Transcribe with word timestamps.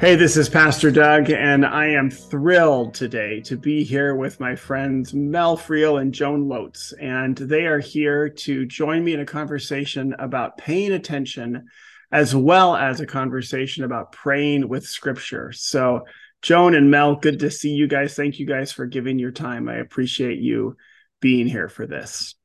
Hey, 0.00 0.14
this 0.14 0.38
is 0.38 0.48
Pastor 0.48 0.90
Doug, 0.90 1.28
and 1.28 1.66
I 1.66 1.88
am 1.88 2.10
thrilled 2.10 2.94
today 2.94 3.42
to 3.42 3.58
be 3.58 3.84
here 3.84 4.14
with 4.14 4.40
my 4.40 4.56
friends 4.56 5.12
Mel 5.12 5.58
Friel 5.58 6.00
and 6.00 6.14
Joan 6.14 6.46
Lotz. 6.46 6.94
And 6.98 7.36
they 7.36 7.66
are 7.66 7.80
here 7.80 8.30
to 8.30 8.64
join 8.64 9.04
me 9.04 9.12
in 9.12 9.20
a 9.20 9.26
conversation 9.26 10.14
about 10.18 10.56
paying 10.56 10.92
attention, 10.92 11.68
as 12.10 12.34
well 12.34 12.76
as 12.76 13.00
a 13.00 13.06
conversation 13.06 13.84
about 13.84 14.12
praying 14.12 14.70
with 14.70 14.86
scripture. 14.86 15.52
So, 15.52 16.06
Joan 16.40 16.74
and 16.74 16.90
Mel, 16.90 17.16
good 17.16 17.40
to 17.40 17.50
see 17.50 17.72
you 17.72 17.86
guys. 17.86 18.14
Thank 18.14 18.38
you 18.38 18.46
guys 18.46 18.72
for 18.72 18.86
giving 18.86 19.18
your 19.18 19.32
time. 19.32 19.68
I 19.68 19.76
appreciate 19.76 20.38
you 20.38 20.78
being 21.20 21.46
here 21.46 21.68
for 21.68 21.86
this. 21.86 22.36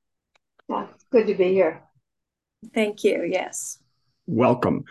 Yeah, 0.68 0.88
good 1.10 1.28
to 1.28 1.36
be 1.36 1.54
here. 1.54 1.84
Thank 2.74 3.06
you. 3.06 3.24
Yes 3.24 3.80
welcome. 4.28 4.84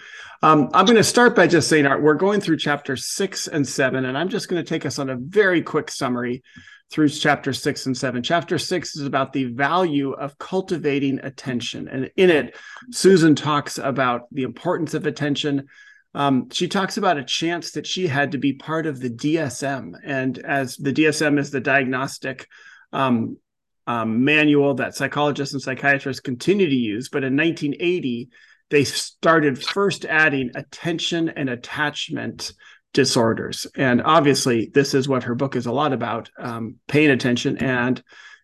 Um, 0.42 0.70
I'm 0.72 0.86
going 0.86 0.96
to 0.96 1.04
start 1.04 1.34
by 1.34 1.46
just 1.46 1.68
saying 1.68 1.84
we're 2.02 2.14
going 2.14 2.40
through 2.40 2.58
chapter 2.58 2.96
six 2.96 3.48
and 3.48 3.66
seven, 3.66 4.04
and 4.04 4.16
I'm 4.16 4.28
just 4.28 4.48
going 4.48 4.62
to 4.62 4.68
take 4.68 4.86
us 4.86 4.98
on 4.98 5.10
a 5.10 5.16
very 5.16 5.62
quick 5.62 5.90
summary 5.90 6.42
through 6.90 7.08
chapter 7.08 7.52
six 7.52 7.86
and 7.86 7.96
seven. 7.96 8.22
Chapter 8.22 8.58
six 8.58 8.96
is 8.96 9.06
about 9.06 9.32
the 9.32 9.44
value 9.44 10.12
of 10.12 10.38
cultivating 10.38 11.18
attention. 11.20 11.88
And 11.88 12.10
in 12.16 12.30
it, 12.30 12.56
Susan 12.92 13.34
talks 13.34 13.78
about 13.78 14.22
the 14.30 14.42
importance 14.42 14.94
of 14.94 15.06
attention. 15.06 15.66
Um, 16.14 16.48
she 16.50 16.68
talks 16.68 16.96
about 16.96 17.18
a 17.18 17.24
chance 17.24 17.72
that 17.72 17.86
she 17.86 18.06
had 18.06 18.32
to 18.32 18.38
be 18.38 18.52
part 18.52 18.86
of 18.86 19.00
the 19.00 19.10
DSM. 19.10 19.94
And 20.04 20.38
as 20.38 20.76
the 20.76 20.92
DSM 20.92 21.38
is 21.38 21.50
the 21.50 21.60
diagnostic 21.60 22.46
um, 22.92 23.38
um, 23.86 24.24
manual 24.24 24.74
that 24.74 24.94
psychologists 24.94 25.54
and 25.54 25.62
psychiatrists 25.62 26.20
continue 26.20 26.68
to 26.68 26.74
use, 26.74 27.08
but 27.08 27.24
in 27.24 27.36
1980, 27.36 28.30
they 28.70 28.84
started 28.84 29.62
first 29.62 30.04
adding 30.04 30.50
attention 30.54 31.28
and 31.28 31.48
attachment 31.48 32.52
disorders. 32.92 33.66
And 33.76 34.00
obviously 34.02 34.70
this 34.72 34.94
is 34.94 35.08
what 35.08 35.24
her 35.24 35.34
book 35.34 35.56
is 35.56 35.66
a 35.66 35.72
lot 35.72 35.92
about 35.92 36.30
um, 36.38 36.76
paying 36.88 37.10
attention 37.10 37.58
and 37.58 38.02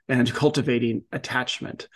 and 0.08 0.32
cultivating 0.34 1.04
attachment. 1.12 1.88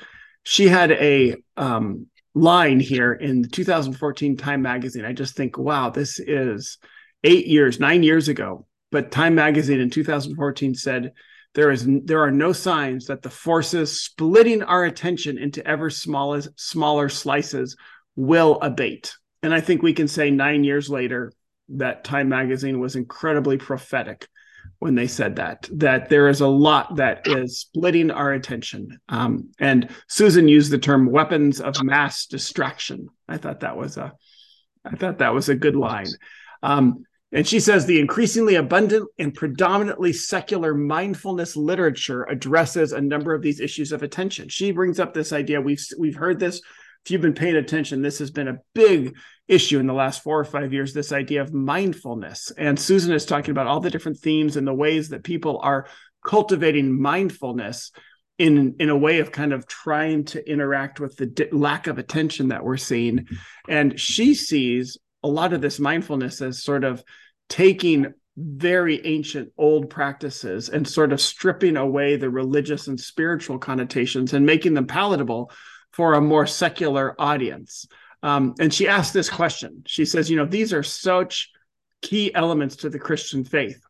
She 0.44 0.68
had 0.68 0.92
a 0.92 1.34
um, 1.56 2.06
line 2.34 2.78
here 2.78 3.12
in 3.12 3.42
the 3.42 3.48
2014 3.48 4.36
time 4.36 4.62
magazine. 4.62 5.04
I 5.04 5.12
just 5.12 5.36
think 5.36 5.58
wow 5.58 5.90
this 5.90 6.18
is 6.20 6.78
eight 7.24 7.46
years 7.46 7.80
nine 7.80 8.02
years 8.02 8.28
ago. 8.28 8.66
But 8.92 9.10
time 9.10 9.34
magazine 9.34 9.80
in 9.80 9.90
2014 9.90 10.76
said 10.76 11.12
there 11.54 11.70
is 11.70 11.86
there 12.04 12.22
are 12.22 12.30
no 12.30 12.52
signs 12.52 13.06
that 13.06 13.22
the 13.22 13.30
forces 13.30 14.00
splitting 14.00 14.62
our 14.62 14.84
attention 14.84 15.38
into 15.38 15.66
ever 15.66 15.90
smaller 15.90 16.42
smaller 16.56 17.08
slices 17.08 17.76
will 18.16 18.58
abate. 18.60 19.14
And 19.42 19.52
I 19.52 19.60
think 19.60 19.82
we 19.82 19.92
can 19.92 20.08
say 20.08 20.30
nine 20.30 20.64
years 20.64 20.88
later 20.88 21.32
that 21.70 22.04
Time 22.04 22.28
Magazine 22.28 22.80
was 22.80 22.96
incredibly 22.96 23.56
prophetic 23.56 24.28
when 24.78 24.94
they 24.94 25.06
said 25.06 25.36
that 25.36 25.68
that 25.72 26.08
there 26.08 26.28
is 26.28 26.40
a 26.40 26.48
lot 26.48 26.96
that 26.96 27.26
is 27.26 27.60
splitting 27.60 28.10
our 28.10 28.32
attention. 28.32 28.98
Um, 29.08 29.50
and 29.58 29.88
susan 30.08 30.48
used 30.48 30.70
the 30.70 30.78
term 30.78 31.10
weapons 31.10 31.60
of 31.60 31.82
mass 31.82 32.26
distraction. 32.26 33.08
I 33.28 33.36
thought 33.36 33.60
that 33.60 33.76
was 33.76 33.96
a 33.96 34.12
i 34.84 34.96
thought 34.96 35.18
that 35.18 35.34
was 35.34 35.48
a 35.48 35.54
good 35.54 35.76
line. 35.76 36.08
Um, 36.62 37.04
and 37.32 37.46
she 37.46 37.58
says 37.58 37.84
the 37.84 37.98
increasingly 37.98 38.54
abundant 38.54 39.08
and 39.18 39.34
predominantly 39.34 40.12
secular 40.12 40.72
mindfulness 40.72 41.56
literature 41.56 42.22
addresses 42.24 42.92
a 42.92 43.00
number 43.00 43.34
of 43.34 43.42
these 43.42 43.60
issues 43.60 43.90
of 43.90 44.02
attention. 44.02 44.48
She 44.48 44.70
brings 44.70 45.00
up 45.00 45.14
this 45.14 45.32
idea. 45.32 45.60
We've 45.60 45.84
we've 45.98 46.14
heard 46.14 46.38
this 46.38 46.62
if 47.04 47.10
you've 47.10 47.20
been 47.20 47.34
paying 47.34 47.56
attention, 47.56 48.00
this 48.00 48.18
has 48.18 48.30
been 48.30 48.48
a 48.48 48.58
big 48.74 49.16
issue 49.46 49.78
in 49.78 49.86
the 49.86 49.92
last 49.92 50.22
four 50.22 50.40
or 50.40 50.44
five 50.44 50.72
years 50.72 50.94
this 50.94 51.12
idea 51.12 51.42
of 51.42 51.52
mindfulness. 51.52 52.50
And 52.56 52.80
Susan 52.80 53.12
is 53.12 53.26
talking 53.26 53.50
about 53.50 53.66
all 53.66 53.80
the 53.80 53.90
different 53.90 54.18
themes 54.18 54.56
and 54.56 54.66
the 54.66 54.72
ways 54.72 55.10
that 55.10 55.22
people 55.22 55.60
are 55.62 55.86
cultivating 56.24 57.00
mindfulness 57.00 57.92
in 58.38 58.74
in 58.80 58.88
a 58.88 58.96
way 58.96 59.20
of 59.20 59.30
kind 59.30 59.52
of 59.52 59.66
trying 59.66 60.24
to 60.24 60.50
interact 60.50 60.98
with 60.98 61.16
the 61.16 61.26
di- 61.26 61.50
lack 61.52 61.86
of 61.86 61.98
attention 61.98 62.48
that 62.48 62.64
we're 62.64 62.76
seeing 62.76 63.28
and 63.68 64.00
she 64.00 64.34
sees 64.34 64.98
a 65.22 65.28
lot 65.28 65.52
of 65.52 65.60
this 65.60 65.78
mindfulness 65.78 66.42
as 66.42 66.60
sort 66.60 66.82
of 66.82 67.04
taking 67.48 68.12
very 68.36 69.06
ancient 69.06 69.52
old 69.56 69.88
practices 69.88 70.68
and 70.68 70.88
sort 70.88 71.12
of 71.12 71.20
stripping 71.20 71.76
away 71.76 72.16
the 72.16 72.28
religious 72.28 72.88
and 72.88 72.98
spiritual 72.98 73.58
connotations 73.58 74.32
and 74.32 74.44
making 74.44 74.74
them 74.74 74.86
palatable 74.86 75.52
for 75.94 76.14
a 76.14 76.20
more 76.20 76.46
secular 76.46 77.14
audience. 77.20 77.86
Um, 78.22 78.54
and 78.58 78.74
she 78.74 78.88
asked 78.88 79.12
this 79.12 79.30
question. 79.30 79.84
She 79.86 80.04
says, 80.04 80.28
you 80.28 80.36
know, 80.36 80.44
these 80.46 80.72
are 80.72 80.82
such 80.82 81.50
key 82.02 82.34
elements 82.34 82.76
to 82.76 82.90
the 82.90 82.98
Christian 82.98 83.44
faith. 83.44 83.80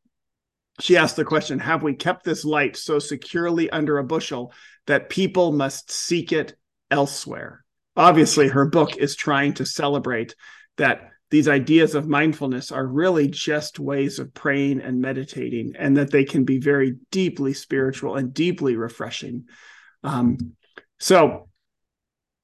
She 0.81 0.97
asked 0.97 1.16
the 1.16 1.25
question 1.25 1.59
Have 1.60 1.82
we 1.82 1.94
kept 1.94 2.25
this 2.25 2.44
light 2.44 2.76
so 2.76 2.98
securely 2.98 3.70
under 3.70 3.98
a 3.98 4.04
bushel 4.04 4.53
that 4.87 5.09
people 5.09 5.53
must 5.53 5.91
seek 5.91 6.32
it 6.32 6.56
elsewhere? 6.91 7.65
Obviously, 7.97 8.48
her 8.48 8.66
book 8.66 8.97
is 8.97 9.15
trying 9.15 9.54
to 9.54 9.65
celebrate 9.65 10.34
that 10.76 11.10
these 11.31 11.48
ideas 11.48 11.94
of 11.94 12.06
mindfulness 12.06 12.71
are 12.71 12.86
really 12.86 13.28
just 13.28 13.78
ways 13.78 14.19
of 14.19 14.34
praying 14.34 14.81
and 14.81 15.00
meditating, 15.00 15.75
and 15.78 15.97
that 15.97 16.10
they 16.10 16.25
can 16.25 16.44
be 16.44 16.59
very 16.59 16.97
deeply 17.10 17.54
spiritual 17.54 18.16
and 18.16 18.34
deeply 18.34 18.76
refreshing. 18.76 19.44
Um, 20.03 20.56
so, 20.98 21.48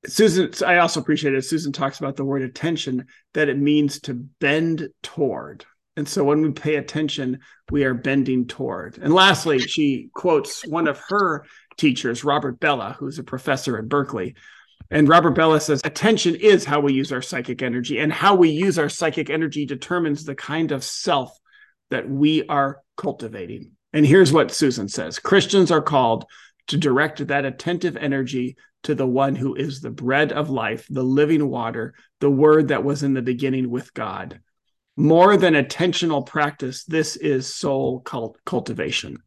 Susan, 0.06 0.50
I 0.66 0.78
also 0.78 1.00
appreciate 1.00 1.34
it. 1.34 1.44
Susan 1.44 1.72
talks 1.72 1.98
about 1.98 2.16
the 2.16 2.24
word 2.24 2.42
attention, 2.42 3.06
that 3.34 3.48
it 3.48 3.58
means 3.58 4.00
to 4.00 4.14
bend 4.14 4.88
toward. 5.02 5.64
And 5.96 6.08
so 6.08 6.24
when 6.24 6.40
we 6.40 6.52
pay 6.52 6.76
attention, 6.76 7.40
we 7.70 7.84
are 7.84 7.94
bending 7.94 8.46
toward. 8.46 8.96
And 8.98 9.12
lastly, 9.12 9.58
she 9.58 10.08
quotes 10.14 10.66
one 10.66 10.88
of 10.88 10.98
her 11.08 11.44
teachers, 11.76 12.24
Robert 12.24 12.58
Bellah, 12.60 12.96
who's 12.96 13.18
a 13.18 13.24
professor 13.24 13.76
at 13.76 13.88
Berkeley. 13.88 14.36
And 14.90 15.08
Robert 15.08 15.34
Bellah 15.34 15.60
says, 15.60 15.82
attention 15.84 16.36
is 16.36 16.64
how 16.64 16.80
we 16.80 16.94
use 16.94 17.12
our 17.12 17.22
psychic 17.22 17.62
energy, 17.62 17.98
and 17.98 18.12
how 18.12 18.34
we 18.34 18.48
use 18.48 18.78
our 18.78 18.88
psychic 18.88 19.28
energy 19.28 19.66
determines 19.66 20.24
the 20.24 20.34
kind 20.34 20.72
of 20.72 20.82
self 20.82 21.38
that 21.90 22.08
we 22.08 22.46
are 22.46 22.80
cultivating. 22.96 23.72
And 23.92 24.06
here's 24.06 24.32
what 24.32 24.52
Susan 24.52 24.88
says 24.88 25.18
Christians 25.18 25.70
are 25.70 25.82
called 25.82 26.24
to 26.68 26.76
direct 26.76 27.26
that 27.26 27.44
attentive 27.44 27.96
energy 27.96 28.56
to 28.84 28.94
the 28.94 29.06
one 29.06 29.34
who 29.34 29.54
is 29.54 29.80
the 29.80 29.90
bread 29.90 30.32
of 30.32 30.50
life, 30.50 30.86
the 30.88 31.02
living 31.02 31.48
water, 31.48 31.94
the 32.20 32.30
word 32.30 32.68
that 32.68 32.84
was 32.84 33.02
in 33.02 33.14
the 33.14 33.22
beginning 33.22 33.70
with 33.70 33.92
God. 33.94 34.40
More 34.96 35.36
than 35.36 35.54
attentional 35.54 36.26
practice, 36.26 36.84
this 36.84 37.16
is 37.16 37.54
soul 37.54 38.00
cult- 38.00 38.38
cultivation. 38.44 39.18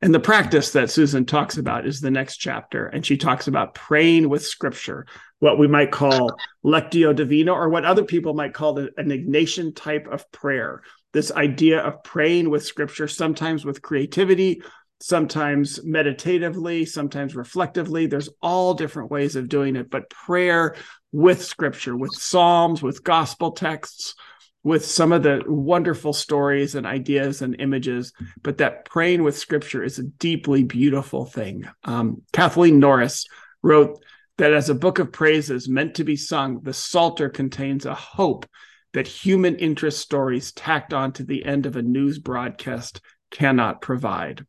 And 0.00 0.12
the 0.12 0.20
practice 0.20 0.72
that 0.72 0.90
Susan 0.90 1.24
talks 1.24 1.58
about 1.58 1.86
is 1.86 2.00
the 2.00 2.10
next 2.10 2.38
chapter. 2.38 2.86
And 2.86 3.06
she 3.06 3.16
talks 3.16 3.46
about 3.46 3.74
praying 3.74 4.28
with 4.28 4.44
scripture, 4.44 5.06
what 5.38 5.60
we 5.60 5.68
might 5.68 5.92
call 5.92 6.36
lectio 6.64 7.14
divina, 7.14 7.52
or 7.52 7.68
what 7.68 7.84
other 7.84 8.02
people 8.04 8.34
might 8.34 8.52
call 8.52 8.78
an 8.78 8.90
Ignatian 8.98 9.76
type 9.76 10.08
of 10.08 10.30
prayer. 10.32 10.82
This 11.12 11.30
idea 11.30 11.80
of 11.80 12.02
praying 12.02 12.50
with 12.50 12.66
scripture, 12.66 13.06
sometimes 13.06 13.64
with 13.64 13.80
creativity, 13.80 14.62
sometimes 15.02 15.82
meditatively, 15.84 16.84
sometimes 16.84 17.34
reflectively. 17.34 18.06
There's 18.06 18.28
all 18.40 18.74
different 18.74 19.10
ways 19.10 19.34
of 19.34 19.48
doing 19.48 19.74
it, 19.76 19.90
but 19.90 20.08
prayer 20.08 20.76
with 21.10 21.44
scripture, 21.44 21.96
with 21.96 22.12
psalms, 22.12 22.82
with 22.82 23.02
gospel 23.02 23.50
texts, 23.50 24.14
with 24.62 24.84
some 24.84 25.10
of 25.10 25.24
the 25.24 25.42
wonderful 25.46 26.12
stories 26.12 26.76
and 26.76 26.86
ideas 26.86 27.42
and 27.42 27.60
images, 27.60 28.12
but 28.42 28.58
that 28.58 28.84
praying 28.84 29.24
with 29.24 29.36
scripture 29.36 29.82
is 29.82 29.98
a 29.98 30.04
deeply 30.04 30.62
beautiful 30.62 31.24
thing. 31.24 31.68
Um, 31.82 32.22
Kathleen 32.32 32.78
Norris 32.78 33.26
wrote 33.60 34.00
that 34.38 34.52
as 34.52 34.70
a 34.70 34.74
book 34.74 35.00
of 35.00 35.10
praises 35.10 35.68
meant 35.68 35.96
to 35.96 36.04
be 36.04 36.16
sung, 36.16 36.60
the 36.62 36.72
Psalter 36.72 37.28
contains 37.28 37.86
a 37.86 37.94
hope 37.94 38.46
that 38.92 39.08
human 39.08 39.56
interest 39.56 39.98
stories 39.98 40.52
tacked 40.52 40.94
on 40.94 41.12
to 41.12 41.24
the 41.24 41.44
end 41.44 41.66
of 41.66 41.74
a 41.74 41.82
news 41.82 42.20
broadcast 42.20 43.00
cannot 43.32 43.82
provide. 43.82 44.46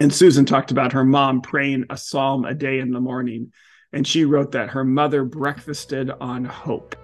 And 0.00 0.14
Susan 0.14 0.44
talked 0.44 0.70
about 0.70 0.92
her 0.92 1.04
mom 1.04 1.40
praying 1.40 1.86
a 1.90 1.96
psalm 1.96 2.44
a 2.44 2.54
day 2.54 2.78
in 2.78 2.92
the 2.92 3.00
morning. 3.00 3.52
And 3.92 4.06
she 4.06 4.24
wrote 4.24 4.52
that 4.52 4.70
her 4.70 4.84
mother 4.84 5.24
breakfasted 5.24 6.10
on 6.20 6.44
hope. 6.44 6.94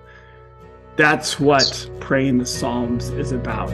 That's 0.96 1.40
what 1.40 1.90
praying 1.98 2.38
the 2.38 2.46
Psalms 2.46 3.08
is 3.08 3.32
about. 3.32 3.72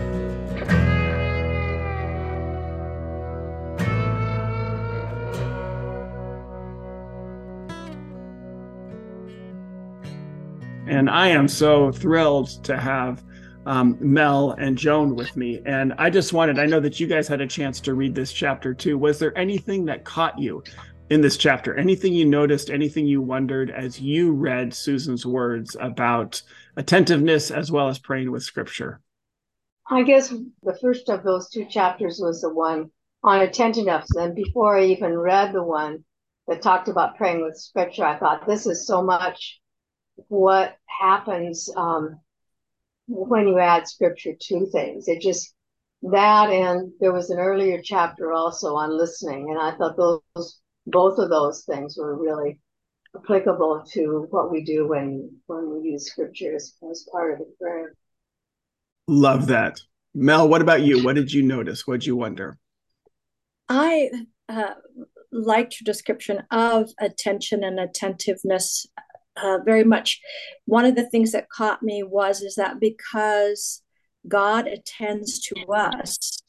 And 10.87 11.11
I 11.11 11.29
am 11.29 11.47
so 11.47 11.93
thrilled 11.93 12.49
to 12.65 12.79
have 12.79 13.23
um, 13.67 13.97
Mel 14.01 14.53
and 14.53 14.77
Joan 14.77 15.15
with 15.15 15.37
me. 15.37 15.61
And 15.67 15.93
I 15.99 16.11
just 16.11 16.33
wanted, 16.33 16.59
I 16.59 16.67
know 16.67 16.81
that 16.81 16.99
you 16.99 17.07
guys 17.07 17.29
had 17.29 17.41
a 17.41 17.47
chance 17.47 17.81
to 17.81 17.95
read 17.95 18.15
this 18.15 18.33
chapter 18.33 18.75
too. 18.75 18.99
Was 18.99 19.19
there 19.19 19.37
anything 19.37 19.85
that 19.87 20.05
caught 20.05 20.39
you 20.39 20.63
in 21.11 21.21
this 21.21 21.37
chapter? 21.37 21.77
Anything 21.77 22.13
you 22.13 22.25
noticed, 22.25 22.71
anything 22.71 23.07
you 23.07 23.21
wondered 23.21 23.71
as 23.71 24.01
you 24.01 24.33
read 24.33 24.73
Susan's 24.73 25.27
words 25.27 25.77
about 25.81 26.43
attentiveness 26.77 27.51
as 27.51 27.71
well 27.71 27.89
as 27.89 27.99
praying 27.99 28.31
with 28.31 28.43
scripture? 28.43 29.01
I 29.91 30.05
guess 30.05 30.33
the 30.63 30.79
first 30.81 31.09
of 31.09 31.25
those 31.25 31.51
two 31.51 31.65
chapters 31.65 32.21
was 32.23 32.41
the 32.41 32.55
one 32.55 32.91
on 33.23 33.41
attentiveness. 33.41 34.15
And 34.15 34.35
before 34.35 34.79
I 34.79 34.85
even 34.85 35.19
read 35.19 35.53
the 35.53 35.63
one 35.63 36.05
that 36.47 36.63
talked 36.63 36.89
about 36.89 37.17
praying 37.17 37.43
with 37.43 37.57
scripture, 37.57 38.05
I 38.05 38.19
thought 38.19 38.47
this 38.47 38.67
is 38.67 38.87
so 38.87 39.03
much 39.03 39.61
what 40.29 40.77
happens 40.87 41.69
um, 41.77 42.21
when 43.11 43.49
you 43.49 43.59
add 43.59 43.89
scripture 43.89 44.35
to 44.41 44.67
things. 44.67 45.09
It 45.09 45.21
just 45.21 45.55
that 46.03 46.51
and 46.51 46.93
there 47.01 47.13
was 47.13 47.31
an 47.31 47.39
earlier 47.39 47.81
chapter 47.83 48.33
also 48.33 48.75
on 48.77 48.97
listening, 48.97 49.51
and 49.51 49.59
I 49.59 49.77
thought 49.77 49.97
those 49.97 50.61
both 50.87 51.19
of 51.19 51.29
those 51.29 51.65
things 51.65 51.97
were 51.99 52.17
really 52.17 52.59
applicable 53.15 53.85
to 53.93 54.27
what 54.31 54.51
we 54.51 54.65
do 54.65 54.87
when 54.89 55.31
when 55.47 55.71
we 55.71 55.91
use 55.91 56.11
scriptures 56.11 56.75
as 56.91 57.07
part 57.13 57.33
of 57.33 57.39
the 57.39 57.53
prayer. 57.61 57.95
Love 59.09 59.49
that. 59.49 59.81
Mel, 60.15 60.49
what 60.49 60.63
about 60.63 60.83
you? 60.83 61.05
What 61.05 61.17
did 61.17 61.33
you 61.33 61.43
notice? 61.43 61.87
What 61.87 62.01
did 62.01 62.07
you 62.07 62.17
wonder? 62.17 62.59
I 63.69 64.11
uh, 64.49 64.75
liked 65.31 65.81
your 65.81 65.85
description 65.85 66.43
of 66.51 66.91
attention 66.99 67.63
and 67.63 67.79
attentiveness 67.79 68.87
uh, 69.43 69.59
very 69.65 69.85
much. 69.85 70.21
One 70.67 70.85
of 70.85 70.95
the 70.95 71.09
things 71.09 71.33
that 71.33 71.51
caught 71.51 71.83
me 71.83 72.03
was 72.03 72.43
is 72.43 72.55
that 72.57 72.81
because 72.81 73.83
God 74.29 74.67
attends 74.67 75.41
to 75.41 75.67
us, 75.73 76.43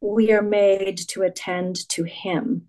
we 0.00 0.32
are 0.32 0.42
made 0.42 0.98
to 1.08 1.22
attend 1.22 1.88
to 1.90 2.04
Him. 2.04 2.66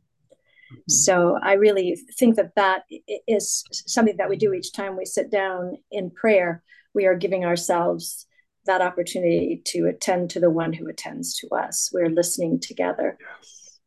Mm-hmm. 0.72 0.78
So 0.88 1.40
I 1.42 1.54
really 1.54 1.98
think 2.18 2.36
that 2.36 2.56
that 2.56 2.84
is 3.28 3.64
something 3.72 4.18
that 4.18 4.30
we 4.30 4.36
do 4.36 4.54
each 4.54 4.74
time 4.74 4.98
we 4.98 5.06
sit 5.06 5.32
down 5.32 5.78
in 5.92 6.12
prayer. 6.12 6.64
We 6.94 7.06
are 7.06 7.16
giving 7.16 7.46
ourselves 7.46 8.28
that 8.66 8.82
opportunity 8.82 9.62
to 9.66 9.88
attend 9.88 10.30
to 10.32 10.40
the 10.40 10.50
one 10.50 10.74
who 10.74 10.88
attends 10.88 11.36
to 11.40 11.50
us. 11.50 11.90
We're 11.94 12.10
listening 12.10 12.60
together. 12.60 13.18
Yes. 13.20 13.80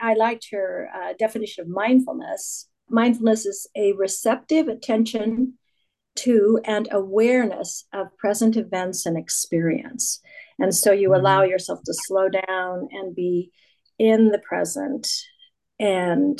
I 0.00 0.14
liked 0.14 0.50
your 0.50 0.88
uh, 0.88 1.12
definition 1.18 1.62
of 1.62 1.68
mindfulness. 1.68 2.68
Mindfulness 2.92 3.46
is 3.46 3.68
a 3.74 3.92
receptive 3.92 4.68
attention 4.68 5.54
to 6.14 6.60
and 6.64 6.88
awareness 6.92 7.86
of 7.92 8.16
present 8.18 8.56
events 8.56 9.06
and 9.06 9.16
experience. 9.16 10.20
And 10.58 10.74
so 10.74 10.92
you 10.92 11.08
mm-hmm. 11.08 11.20
allow 11.20 11.42
yourself 11.42 11.80
to 11.84 11.94
slow 11.94 12.28
down 12.28 12.88
and 12.92 13.14
be 13.14 13.50
in 13.98 14.28
the 14.28 14.38
present. 14.38 15.08
And 15.80 16.38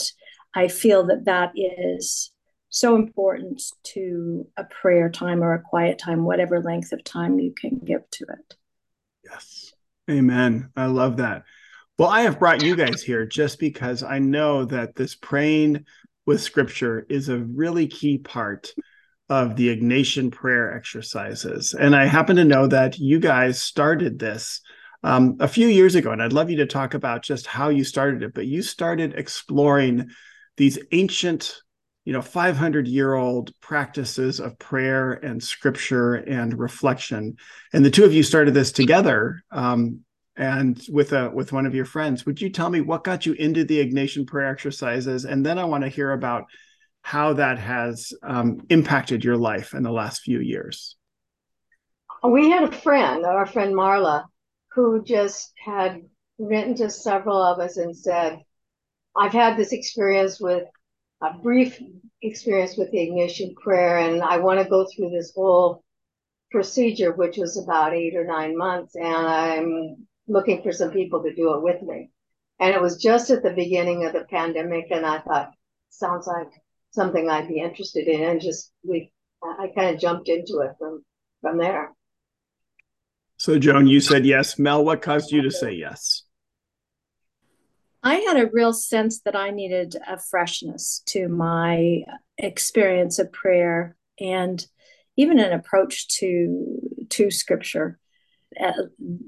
I 0.55 0.69
feel 0.69 1.07
that 1.07 1.25
that 1.25 1.53
is 1.57 2.33
so 2.69 2.97
important 2.97 3.63
to 3.85 4.47
a 4.57 4.65
prayer 4.65 5.11
time 5.11 5.43
or 5.43 5.55
a 5.55 5.63
quiet 5.63 5.99
time, 5.99 6.25
whatever 6.25 6.61
length 6.61 6.93
of 6.93 7.05
time 7.05 7.39
you 7.39 7.55
can 7.55 7.79
give 7.79 8.09
to 8.11 8.25
it. 8.29 8.57
Yes. 9.25 9.73
Amen. 10.11 10.71
I 10.77 10.87
love 10.87 11.19
that. 11.19 11.45
Well, 11.99 12.09
I 12.09 12.23
have 12.23 12.39
brought 12.39 12.63
you 12.63 12.75
guys 12.75 13.03
here 13.03 13.27
just 13.27 13.59
because 13.59 14.03
I 14.03 14.19
know 14.19 14.65
that 14.65 14.95
this 14.95 15.15
praying 15.15 15.85
with 16.27 16.41
scripture 16.41 17.07
is 17.09 17.29
a 17.29 17.39
really 17.39 17.87
key 17.87 18.19
part 18.19 18.73
of 19.29 19.57
the 19.57 19.75
Ignatian 19.75 20.31
prayer 20.31 20.75
exercises. 20.75 21.75
And 21.75 21.97
I 21.97 22.07
happen 22.07 22.37
to 22.37 22.45
know 22.45 22.67
that 22.67 22.99
you 22.99 23.19
guys 23.19 23.63
started 23.63 24.19
this 24.19 24.61
um, 25.03 25.37
a 25.41 25.49
few 25.49 25.69
years 25.69 25.95
ago. 25.95 26.13
And 26.13 26.23
I'd 26.23 26.33
love 26.33 26.51
you 26.51 26.59
to 26.59 26.67
talk 26.67 26.95
about 26.95 27.23
just 27.23 27.47
how 27.47 27.71
you 27.71 27.85
started 27.85 28.23
it. 28.23 28.35
But 28.35 28.47
you 28.47 28.63
started 28.63 29.15
exploring 29.15 30.11
these 30.57 30.79
ancient 30.93 31.57
you 32.05 32.13
know 32.13 32.23
500 32.23 32.89
year 32.89 33.15
old 33.15 33.53
practices 33.61 34.41
of 34.41 34.59
prayer 34.59 35.13
and 35.13 35.43
scripture 35.43 36.15
and 36.15 36.59
reflection 36.59 37.37
and 37.73 37.85
the 37.85 37.91
two 37.91 38.05
of 38.05 38.13
you 38.13 38.23
started 38.23 38.55
this 38.55 38.73
together 38.73 39.43
um, 39.53 40.01
and 40.37 40.83
with 40.91 41.13
a 41.13 41.31
with 41.31 41.53
one 41.53 41.67
of 41.67 41.75
your 41.75 41.85
friends 41.85 42.25
would 42.25 42.41
you 42.41 42.49
tell 42.49 42.71
me 42.71 42.81
what 42.81 43.05
got 43.05 43.27
you 43.27 43.35
into 43.35 43.65
the 43.65 43.85
ignatian 43.85 44.27
prayer 44.27 44.49
exercises? 44.49 45.25
And 45.25 45.45
then 45.45 45.59
i 45.59 45.65
want 45.65 45.85
to 45.85 45.91
hear 45.91 46.13
about 46.13 46.45
how 47.03 47.33
that 47.33 47.59
has 47.59 48.13
um, 48.23 48.61
impacted 48.71 49.25
your 49.25 49.37
life 49.37 49.75
in 49.75 49.83
the 49.83 49.91
last 49.91 50.23
few 50.23 50.39
years. 50.39 50.97
We 52.23 52.51
had 52.51 52.65
a 52.65 52.73
friend 52.73 53.25
our 53.27 53.47
friend 53.47 53.75
marla 53.75 54.25
who 54.73 55.03
just 55.05 55.53
had 55.63 56.01
written 56.39 56.75
to 56.77 56.89
several 56.91 57.43
of 57.43 57.59
us 57.59 57.77
and 57.77 57.97
said 57.97 58.39
i've 59.17 59.33
had 59.33 59.57
this 59.57 59.73
experience 59.73 60.41
with 60.41 60.65
a 61.23 61.39
brief 61.39 61.79
experience 62.23 62.77
with 62.77 62.91
the 62.91 62.99
Ignatian 62.99 63.55
prayer, 63.55 63.99
and 63.99 64.23
I 64.23 64.39
want 64.39 64.61
to 64.61 64.69
go 64.69 64.87
through 64.87 65.11
this 65.11 65.33
whole 65.35 65.85
procedure, 66.51 67.13
which 67.13 67.37
was 67.37 67.57
about 67.57 67.95
eight 67.95 68.15
or 68.17 68.25
nine 68.25 68.57
months, 68.57 68.95
and 68.95 69.07
I'm 69.07 70.07
looking 70.29 70.63
for 70.63 70.73
some 70.73 70.91
people 70.91 71.23
to 71.23 71.35
do 71.35 71.55
it 71.55 71.63
with 71.63 71.83
me. 71.83 72.11
And 72.61 72.75
it 72.75 72.81
was 72.81 73.03
just 73.03 73.31
at 73.31 73.43
the 73.43 73.51
beginning 73.51 74.05
of 74.05 74.13
the 74.13 74.25
pandemic, 74.31 74.87
and 74.91 75.05
I 75.05 75.19
thought, 75.19 75.53
sounds 75.91 76.27
like 76.27 76.49
something 76.93 77.29
I'd 77.29 77.49
be 77.49 77.61
interested 77.61 78.07
in, 78.07 78.23
and 78.23 78.41
just 78.41 78.71
we, 78.85 79.13
I 79.43 79.69
kind 79.77 79.95
of 79.95 80.01
jumped 80.01 80.29
into 80.29 80.61
it 80.61 80.73
from 80.79 81.05
from 81.41 81.59
there. 81.59 81.93
So, 83.37 83.59
Joan, 83.59 83.89
you 83.89 84.01
said 84.01 84.25
yes. 84.25 84.59
Mel, 84.59 84.85
what 84.85 85.03
caused 85.03 85.33
you 85.33 85.43
to 85.43 85.51
say 85.51 85.73
yes? 85.73 86.23
I 88.05 88.17
had 88.17 88.37
a 88.37 88.51
real 88.53 88.73
sense 88.73 89.21
that 89.23 89.37
I 89.37 89.51
needed 89.51 89.97
a 90.09 90.19
freshness 90.19 91.03
to 91.07 91.29
my 91.29 92.05
experience 92.39 93.19
of 93.19 93.33
prayer 93.33 93.97
and 94.21 94.65
even 95.17 95.39
an 95.39 95.53
approach 95.53 96.09
to 96.19 96.79
to 97.11 97.31
scripture 97.31 97.99
uh, 98.61 98.73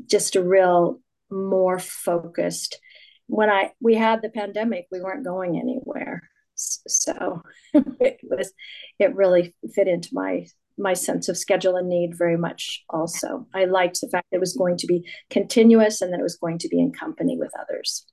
just 0.06 0.36
a 0.36 0.42
real 0.42 1.00
more 1.30 1.78
focused 1.78 2.78
when 3.26 3.50
i 3.50 3.70
we 3.80 3.94
had 3.94 4.22
the 4.22 4.28
pandemic 4.30 4.86
we 4.90 5.00
weren't 5.00 5.24
going 5.24 5.58
anywhere 5.58 6.22
so 6.54 7.42
it 7.74 8.18
was 8.22 8.52
it 8.98 9.14
really 9.14 9.54
fit 9.74 9.88
into 9.88 10.08
my 10.12 10.46
my 10.76 10.92
sense 10.92 11.28
of 11.28 11.38
schedule 11.38 11.76
and 11.76 11.88
need 11.88 12.16
very 12.16 12.36
much 12.36 12.84
also 12.90 13.46
i 13.54 13.64
liked 13.64 14.00
the 14.00 14.08
fact 14.08 14.26
that 14.30 14.36
it 14.36 14.40
was 14.40 14.56
going 14.56 14.76
to 14.76 14.86
be 14.86 15.08
continuous 15.30 16.00
and 16.02 16.12
that 16.12 16.20
it 16.20 16.24
was 16.24 16.36
going 16.36 16.58
to 16.58 16.68
be 16.68 16.78
in 16.78 16.92
company 16.92 17.36
with 17.38 17.50
others 17.58 18.06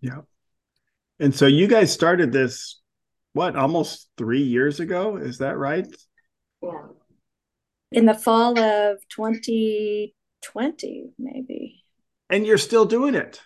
yeah. 0.00 0.20
And 1.18 1.34
so 1.34 1.46
you 1.46 1.66
guys 1.66 1.92
started 1.92 2.32
this, 2.32 2.80
what, 3.32 3.56
almost 3.56 4.08
three 4.16 4.42
years 4.42 4.80
ago? 4.80 5.16
Is 5.16 5.38
that 5.38 5.56
right? 5.56 5.86
Yeah. 6.62 6.86
In 7.92 8.06
the 8.06 8.14
fall 8.14 8.58
of 8.58 8.98
2020, 10.52 11.12
maybe. 11.18 11.82
And 12.30 12.46
you're 12.46 12.58
still 12.58 12.84
doing 12.84 13.14
it. 13.14 13.40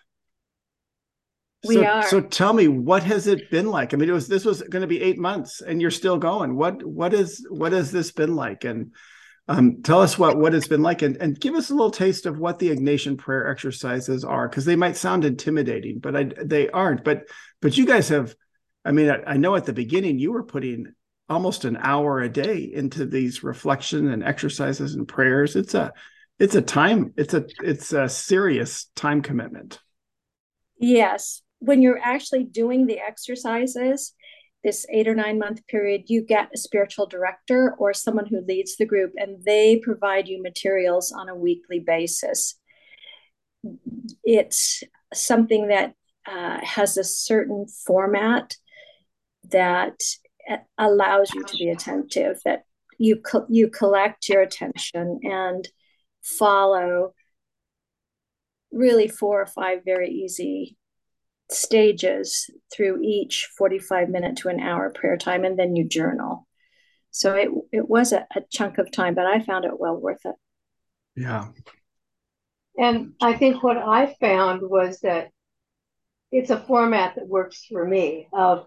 We 1.66 1.75
so, 1.75 1.85
are. 1.85 2.02
So 2.09 2.21
tell 2.21 2.52
me, 2.52 2.69
what 2.69 3.02
has 3.02 3.26
it 3.26 3.50
been 3.50 3.66
like? 3.66 3.92
I 3.92 3.99
mean, 3.99 4.09
it 4.09 4.12
was 4.12 4.28
this 4.28 4.45
was 4.45 4.62
going 4.62 4.80
to 4.80 4.88
be 4.88 5.02
eight 5.02 5.19
months, 5.19 5.61
and 5.61 5.80
you're 5.80 5.90
still 5.90 6.16
going. 6.19 6.57
What 6.57 6.83
what 6.83 7.12
is 7.12 7.47
what 7.50 7.73
has 7.73 7.92
this 7.92 8.12
been 8.12 8.35
like? 8.35 8.64
And 8.64 8.95
um, 9.47 9.83
tell 9.83 10.00
us 10.00 10.19
what 10.19 10.38
what 10.38 10.54
it's 10.54 10.69
been 10.69 10.83
like, 10.83 11.02
and, 11.02 11.16
and 11.19 11.38
give 11.38 11.54
us 11.54 11.71
a 11.71 11.75
little 11.75 11.90
taste 11.90 12.25
of 12.25 12.38
what 12.38 12.59
the 12.59 12.71
Ignatian 12.71 13.19
prayer 13.19 13.49
exercises 13.49 14.25
are, 14.25 14.49
because 14.49 14.64
they 14.64 14.76
might 14.76 14.97
sound 14.97 15.25
intimidating, 15.25 15.99
but 15.99 16.16
I, 16.16 16.30
they 16.42 16.71
aren't. 16.71 17.04
But 17.04 17.25
but 17.61 17.76
you 17.76 17.85
guys 17.85 18.09
have, 18.09 18.35
I 18.85 18.92
mean, 18.92 19.11
I, 19.11 19.33
I 19.33 19.37
know 19.37 19.54
at 19.54 19.66
the 19.66 19.75
beginning 19.75 20.19
you 20.19 20.33
were 20.33 20.45
putting 20.45 20.87
almost 21.28 21.64
an 21.64 21.76
hour 21.80 22.21
a 22.21 22.28
day 22.28 22.71
into 22.73 23.04
these 23.04 23.42
reflection 23.42 24.11
and 24.11 24.25
exercises 24.25 24.95
and 24.95 25.07
prayers. 25.07 25.57
It's 25.57 25.75
a 25.75 25.92
it's 26.40 26.54
a 26.54 26.62
time 26.62 27.12
it's 27.16 27.35
a 27.35 27.44
it's 27.62 27.92
a 27.92 28.09
serious 28.09 28.87
time 28.97 29.23
commitment. 29.23 29.78
Yes, 30.78 31.42
when 31.59 31.82
you're 31.82 32.00
actually 32.02 32.44
doing 32.44 32.87
the 32.87 32.99
exercises, 32.99 34.14
this 34.64 34.87
eight 34.90 35.06
or 35.06 35.14
nine 35.14 35.38
month 35.38 35.66
period, 35.66 36.04
you 36.06 36.23
get 36.23 36.49
a 36.54 36.59
spiritual 36.59 37.06
director 37.06 37.76
or 37.78 37.92
someone 37.92 38.26
who 38.26 38.40
leads 38.40 38.76
the 38.76 38.87
group, 38.87 39.12
and 39.16 39.44
they 39.44 39.76
provide 39.76 40.26
you 40.26 40.42
materials 40.42 41.12
on 41.12 41.28
a 41.28 41.37
weekly 41.37 41.78
basis. 41.78 42.59
It's 44.25 44.82
something 45.12 45.68
that 45.68 45.92
uh, 46.26 46.59
has 46.62 46.97
a 46.97 47.04
certain 47.04 47.66
format 47.87 48.56
that 49.50 50.00
allows 50.78 51.35
you 51.35 51.44
to 51.44 51.56
be 51.59 51.68
attentive, 51.68 52.40
that 52.47 52.64
you 52.97 53.16
co- 53.16 53.47
you 53.50 53.68
collect 53.68 54.30
your 54.30 54.40
attention 54.40 55.20
and 55.23 55.68
follow 56.23 57.15
really 58.73 59.09
four 59.09 59.41
or 59.43 59.47
five 59.47 59.81
very 59.85 60.11
easy 60.11 60.77
stages 61.50 62.49
through 62.73 63.00
each 63.03 63.49
45 63.59 64.09
minute 64.09 64.37
to 64.37 64.49
an 64.49 64.61
hour 64.61 64.91
prayer 64.91 65.17
time 65.17 65.45
and 65.45 65.59
then 65.59 65.75
you 65.75 65.85
journal. 65.85 66.47
So 67.11 67.35
it 67.35 67.49
it 67.73 67.89
was 67.89 68.12
a, 68.12 68.27
a, 68.37 68.43
chunk 68.53 68.79
of 68.79 68.93
time 68.93 69.15
but 69.15 69.27
i 69.27 69.41
found 69.41 69.65
it 69.65 69.79
well 69.79 69.97
worth 69.97 70.25
it. 70.25 70.37
Yeah. 71.17 71.49
And 72.79 73.15
i 73.21 73.35
think 73.35 73.62
what 73.62 73.77
i 73.77 74.15
found 74.21 74.62
was 74.62 75.00
that 75.00 75.31
it's 76.31 76.50
a 76.50 76.61
format 76.61 77.17
that 77.17 77.27
works 77.27 77.67
for 77.69 77.85
me 77.85 78.29
of 78.33 78.67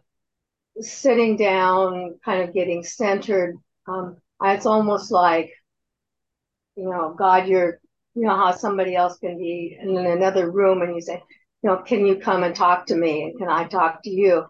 sitting 0.81 1.37
down 1.37 2.19
kind 2.23 2.41
of 2.41 2.53
getting 2.53 2.83
centered. 2.83 3.55
Um, 3.87 4.17
it's 4.41 4.65
almost 4.65 5.11
like 5.11 5.53
you 6.75 6.89
know 6.89 7.13
god 7.17 7.47
you're 7.47 7.79
you 8.15 8.23
know 8.23 8.35
how 8.35 8.51
somebody 8.51 8.95
else 8.95 9.17
can 9.17 9.37
be 9.37 9.77
in 9.79 9.97
another 9.97 10.51
room 10.51 10.81
and 10.81 10.95
you 10.95 11.01
say, 11.01 11.21
you 11.63 11.69
know, 11.69 11.77
can 11.77 12.05
you 12.05 12.17
come 12.17 12.43
and 12.43 12.55
talk 12.55 12.85
to 12.87 12.95
me? 12.95 13.23
And 13.23 13.37
can 13.37 13.49
I 13.49 13.65
talk 13.65 14.03
to 14.03 14.09
you? 14.09 14.45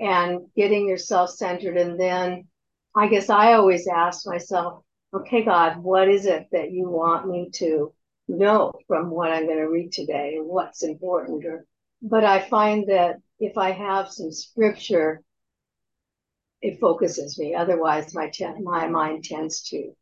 And 0.00 0.40
getting 0.56 0.88
yourself 0.88 1.30
centered. 1.30 1.76
And 1.76 1.98
then 1.98 2.48
I 2.96 3.06
guess 3.06 3.30
I 3.30 3.52
always 3.52 3.86
ask 3.86 4.26
myself, 4.26 4.82
okay, 5.14 5.44
God, 5.44 5.78
what 5.78 6.08
is 6.08 6.26
it 6.26 6.48
that 6.50 6.72
you 6.72 6.88
want 6.88 7.28
me 7.28 7.50
to 7.54 7.92
know 8.26 8.72
from 8.88 9.10
what 9.10 9.30
I'm 9.30 9.46
going 9.46 9.58
to 9.58 9.68
read 9.68 9.92
today 9.92 10.38
what's 10.40 10.82
important? 10.82 11.44
Or, 11.44 11.66
but 12.02 12.24
I 12.24 12.40
find 12.40 12.88
that 12.88 13.16
if 13.38 13.56
I 13.56 13.70
have 13.70 14.10
some 14.10 14.32
scripture, 14.32 15.22
it 16.60 16.80
focuses 16.80 17.38
me. 17.38 17.54
Otherwise, 17.54 18.14
my 18.14 18.30
te- 18.30 18.60
my 18.60 18.88
mind 18.88 19.24
tends 19.24 19.62
to 19.68 19.94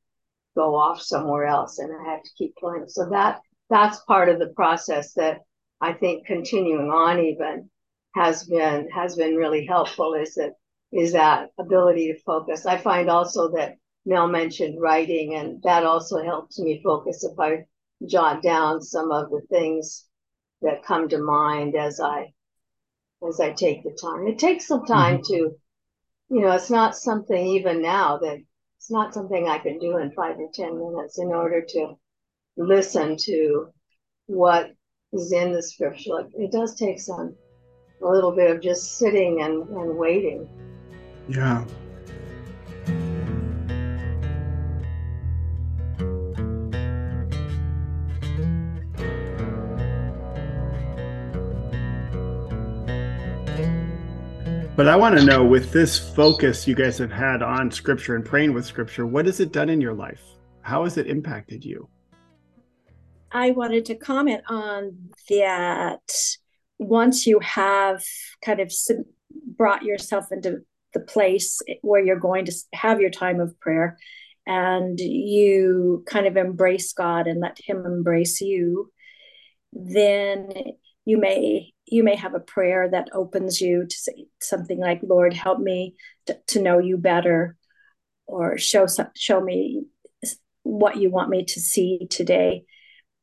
go 0.55 0.75
off 0.75 1.01
somewhere 1.01 1.47
else, 1.47 1.79
and 1.79 1.91
I 1.93 2.11
have 2.11 2.23
to 2.23 2.31
keep 2.37 2.57
playing. 2.57 2.87
So 2.89 3.09
that 3.11 3.41
that's 3.71 4.01
part 4.01 4.29
of 4.29 4.39
the 4.39 4.49
process 4.49 5.15
that 5.15 5.41
I 5.81 5.93
think 5.93 6.27
continuing 6.27 6.91
on 6.91 7.21
even 7.21 7.71
has 8.15 8.45
been 8.45 8.89
has 8.91 9.17
been 9.17 9.37
really 9.37 9.67
helpful. 9.67 10.15
Is 10.15 10.35
that 10.35 10.55
is 10.93 11.13
that 11.13 11.51
ability 11.59 12.13
to 12.13 12.21
focus? 12.21 12.67
I 12.67 12.77
find 12.77 13.09
also 13.09 13.51
that 13.53 13.77
Mel 14.05 14.29
mentioned 14.29 14.81
writing, 14.81 15.35
and 15.35 15.63
that 15.63 15.85
also 15.85 16.23
helps 16.23 16.59
me 16.59 16.83
focus 16.83 17.25
if 17.25 17.39
I 17.39 17.65
jot 18.07 18.43
down 18.43 18.83
some 18.83 19.11
of 19.11 19.31
the 19.31 19.41
things 19.49 20.07
that 20.61 20.85
come 20.85 21.09
to 21.09 21.19
mind 21.19 21.77
as 21.77 22.01
I 22.01 22.33
as 23.27 23.41
I 23.41 23.53
take 23.53 23.85
the 23.85 23.97
time. 24.01 24.27
It 24.27 24.39
takes 24.39 24.67
some 24.67 24.85
time 24.85 25.19
mm-hmm. 25.19 25.33
to 25.35 25.57
you 26.33 26.41
know, 26.41 26.53
it's 26.53 26.71
not 26.71 26.97
something 26.97 27.47
even 27.47 27.83
now 27.83 28.17
that 28.19 28.39
it's 28.83 28.91
not 28.91 29.15
something 29.15 29.47
I 29.47 29.59
can 29.59 29.79
do 29.79 29.99
in 29.99 30.11
five 30.11 30.41
or 30.41 30.49
10 30.53 30.77
minutes 30.77 31.21
in 31.21 31.29
order 31.29 31.65
to 31.69 31.95
listen 32.57 33.17
to 33.17 33.69
what 34.27 34.73
is 35.13 35.31
in 35.31 35.53
the 35.53 35.63
scripture. 35.63 36.27
It 36.35 36.51
does 36.51 36.75
take 36.75 36.99
some, 36.99 37.37
a 38.03 38.09
little 38.09 38.33
bit 38.33 38.51
of 38.51 38.61
just 38.61 38.99
sitting 38.99 39.41
and, 39.43 39.69
and 39.69 39.97
waiting. 39.97 40.49
Yeah. 41.29 41.65
But 54.83 54.89
I 54.89 54.97
want 54.97 55.17
to 55.17 55.25
know 55.25 55.45
with 55.45 55.71
this 55.71 55.97
focus 55.97 56.67
you 56.67 56.75
guys 56.75 56.99
have 56.99 57.13
had 57.13 57.41
on 57.41 57.71
scripture 57.71 58.17
and 58.17 58.25
praying 58.25 58.53
with 58.53 58.67
scripture, 58.67 59.07
what 59.07 59.27
has 59.27 59.39
it 59.39 59.53
done 59.53 59.69
in 59.69 59.81
your 59.81 59.95
life? 59.95 60.21
How 60.63 60.83
has 60.83 60.99
it 60.99 61.07
impacted 61.07 61.65
you? 61.65 61.89
I 63.31 63.53
wanted 63.53 63.85
to 63.85 63.95
comment 63.95 64.43
on 64.49 65.11
that 65.31 66.01
once 66.81 67.29
you 67.29 67.39
have 67.39 68.03
kind 68.45 68.59
of 68.59 68.73
brought 69.57 69.85
yourself 69.85 70.25
into 70.33 70.63
the 70.95 70.99
place 70.99 71.61
where 71.83 72.05
you're 72.05 72.19
going 72.19 72.47
to 72.47 72.53
have 72.73 73.01
your 73.01 73.11
time 73.11 73.39
of 73.39 73.61
prayer 73.61 73.97
and 74.49 74.99
you 74.99 76.03
kind 76.09 76.27
of 76.27 76.37
embrace 76.37 76.93
God 76.93 77.29
and 77.29 77.41
let 77.41 77.57
him 77.65 77.87
embrace 77.87 78.41
you 78.41 78.91
then 79.73 80.49
you 81.05 81.19
may 81.19 81.72
you 81.93 82.03
may 82.03 82.17
have 82.17 82.35
a 82.35 82.41
prayer 82.41 82.89
that 82.91 83.09
opens 83.13 83.61
you 83.61 83.87
to 83.87 83.97
say 83.97 84.27
something 84.41 84.81
like 84.81 85.01
lord 85.03 85.35
help 85.35 85.59
me 85.59 85.95
to, 86.27 86.37
to 86.47 86.63
know 86.63 86.79
you 86.79 86.97
better 86.97 87.57
or 88.27 88.57
show 88.57 88.87
show 89.15 89.41
me 89.41 89.83
what 90.63 90.97
you 90.97 91.11
want 91.11 91.29
me 91.29 91.45
to 91.45 91.61
see 91.61 92.07
today 92.09 92.65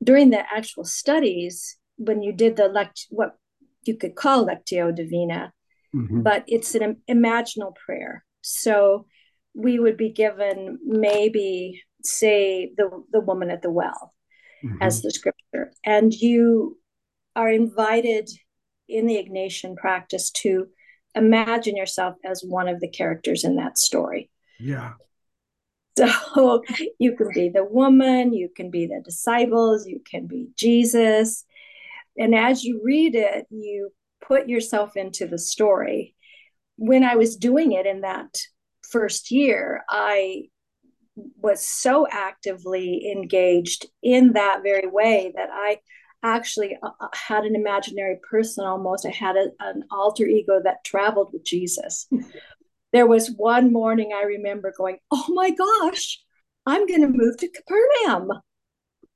during 0.04 0.30
the 0.30 0.40
actual 0.40 0.84
studies 0.84 1.78
when 1.98 2.22
you 2.22 2.32
did 2.32 2.56
the 2.56 2.68
lect 2.68 3.08
what 3.10 3.38
you 3.84 3.96
could 3.96 4.16
call 4.16 4.46
lectio 4.46 4.96
divina 4.96 5.52
mm-hmm. 5.96 6.22
but 6.22 6.44
it's 6.48 6.76
an 6.76 6.98
imaginal 7.10 7.74
prayer 7.76 8.24
so 8.42 9.06
we 9.54 9.80
would 9.80 9.98
be 9.98 10.10
given 10.10 10.78
maybe 10.86 11.82
say 12.04 12.72
the 12.78 12.90
the 13.12 13.20
woman 13.20 13.50
at 13.50 13.62
the 13.62 13.72
well 13.72 14.14
mm-hmm. 14.64 14.78
as 14.82 15.02
the 15.02 15.12
scripture 15.12 15.72
and 15.84 16.14
you 16.14 16.78
are 17.36 17.50
invited 17.50 18.30
in 18.90 19.06
the 19.06 19.16
Ignatian 19.16 19.76
practice 19.76 20.32
to 20.32 20.68
imagine 21.16 21.76
yourself 21.76 22.16
as 22.26 22.44
one 22.44 22.68
of 22.68 22.80
the 22.80 22.90
characters 22.90 23.44
in 23.44 23.56
that 23.56 23.78
story. 23.78 24.30
Yeah. 24.60 24.94
So 25.98 26.64
you 27.00 27.16
can 27.16 27.30
be 27.34 27.50
the 27.50 27.64
woman, 27.64 28.34
you 28.34 28.50
can 28.56 28.70
be 28.70 28.88
the 28.88 29.02
disciples, 29.04 29.88
you 29.88 30.02
can 30.10 30.28
be 30.28 30.48
Jesus. 30.56 31.46
And 32.18 32.36
as 32.36 32.64
you 32.64 32.82
read 32.84 33.16
it, 33.16 33.48
you 33.50 33.92
put 34.26 34.48
yourself 34.48 34.98
into 34.98 35.26
the 35.26 35.40
story. 35.40 36.16
When 36.78 37.04
I 37.04 37.16
was 37.16 37.36
doing 37.36 37.74
it 37.74 37.86
in 37.86 38.02
that 38.02 38.38
first 38.90 39.32
year, 39.32 39.84
I 39.90 40.44
was 41.42 41.68
so 41.68 42.08
actively 42.10 43.12
engaged 43.12 43.86
in 44.02 44.34
that 44.34 44.62
very 44.64 44.88
way 44.88 45.34
that 45.36 45.50
I 45.52 45.80
actually 46.24 46.78
uh, 46.82 46.90
uh, 47.00 47.08
had 47.14 47.44
an 47.44 47.56
imaginary 47.56 48.18
person 48.30 48.66
almost. 48.66 49.06
I 49.06 49.12
had 49.12 49.36
a, 49.36 49.50
an 49.60 49.84
alter 49.92 50.26
ego 50.26 50.60
that 50.64 50.84
traveled 50.84 51.30
with 51.34 51.46
Jesus. 51.46 52.08
there 52.94 53.08
was 53.08 53.32
one 53.36 53.72
morning 53.72 54.12
I 54.14 54.24
remember 54.24 54.74
going, 54.76 54.98
Oh 55.12 55.26
my 55.30 55.52
gosh, 55.52 56.20
I'm 56.66 56.86
going 56.88 57.02
to 57.02 57.08
move 57.08 57.38
to 57.38 57.50
Capernaum. 57.50 58.32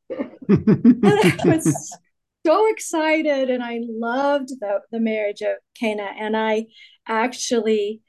and 0.10 1.04
I 1.04 1.36
was 1.46 1.98
so 2.46 2.70
excited 2.70 3.50
and 3.50 3.64
I 3.64 3.80
loved 3.84 4.50
the, 4.60 4.80
the 4.92 5.00
marriage 5.00 5.42
of 5.42 5.58
Cana. 5.80 6.10
And 6.20 6.38
I 6.38 6.68
actually, 7.08 8.02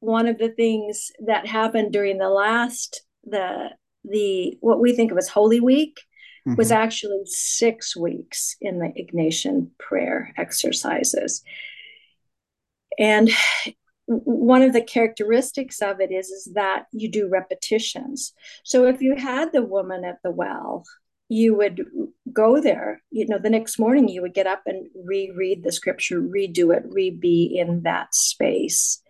one 0.00 0.26
of 0.26 0.38
the 0.38 0.50
things 0.50 1.10
that 1.26 1.46
happened 1.46 1.92
during 1.92 2.18
the 2.18 2.28
last, 2.28 3.02
the, 3.24 3.70
the, 4.04 4.56
what 4.60 4.80
we 4.80 4.94
think 4.94 5.12
of 5.12 5.18
as 5.18 5.28
Holy 5.28 5.60
Week, 5.60 6.00
mm-hmm. 6.46 6.56
was 6.56 6.70
actually 6.70 7.22
six 7.24 7.96
weeks 7.96 8.56
in 8.60 8.78
the 8.78 8.92
Ignatian 8.96 9.70
prayer 9.78 10.32
exercises. 10.36 11.42
And 12.98 13.30
one 14.06 14.62
of 14.62 14.72
the 14.72 14.82
characteristics 14.82 15.80
of 15.80 16.00
it 16.00 16.10
is, 16.10 16.30
is 16.30 16.52
that 16.54 16.86
you 16.92 17.10
do 17.10 17.28
repetitions. 17.28 18.32
So 18.64 18.86
if 18.86 19.00
you 19.00 19.14
had 19.16 19.52
the 19.52 19.62
woman 19.62 20.04
at 20.04 20.18
the 20.24 20.30
well, 20.30 20.84
you 21.28 21.54
would 21.54 21.86
go 22.32 22.60
there. 22.60 23.02
You 23.10 23.26
know, 23.28 23.38
the 23.38 23.50
next 23.50 23.78
morning 23.78 24.08
you 24.08 24.20
would 24.20 24.34
get 24.34 24.48
up 24.48 24.62
and 24.66 24.88
reread 25.06 25.62
the 25.62 25.70
scripture, 25.70 26.20
redo 26.20 26.76
it, 26.76 26.82
re 26.86 27.10
be 27.10 27.56
in 27.56 27.82
that 27.82 28.14
space. 28.14 29.00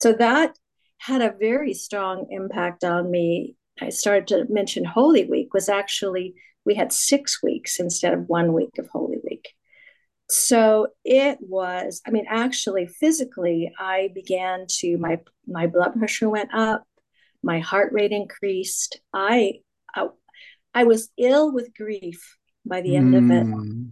So 0.00 0.12
that 0.12 0.56
had 0.98 1.20
a 1.20 1.34
very 1.38 1.74
strong 1.74 2.28
impact 2.30 2.84
on 2.84 3.10
me. 3.10 3.56
I 3.80 3.88
started 3.88 4.28
to 4.28 4.46
mention 4.48 4.84
Holy 4.84 5.24
Week 5.24 5.52
was 5.52 5.68
actually 5.68 6.34
we 6.68 6.74
had 6.74 6.92
six 6.92 7.42
weeks 7.42 7.80
instead 7.80 8.12
of 8.12 8.28
one 8.28 8.52
week 8.52 8.76
of 8.78 8.86
Holy 8.88 9.16
Week. 9.24 9.48
So 10.28 10.88
it 11.02 11.38
was, 11.40 12.02
I 12.06 12.10
mean, 12.10 12.26
actually, 12.28 12.86
physically, 12.86 13.72
I 13.78 14.10
began 14.14 14.66
to, 14.80 14.98
my, 14.98 15.18
my 15.46 15.66
blood 15.66 15.94
pressure 15.96 16.28
went 16.28 16.50
up, 16.52 16.84
my 17.42 17.60
heart 17.60 17.94
rate 17.94 18.12
increased. 18.12 19.00
I, 19.14 19.60
I, 19.96 20.08
I 20.74 20.84
was 20.84 21.08
ill 21.16 21.54
with 21.54 21.74
grief 21.74 22.36
by 22.66 22.82
the 22.82 22.96
end 22.96 23.14
mm. 23.14 23.18
of 23.18 23.30
it 23.30 23.50
hmm. 23.50 23.84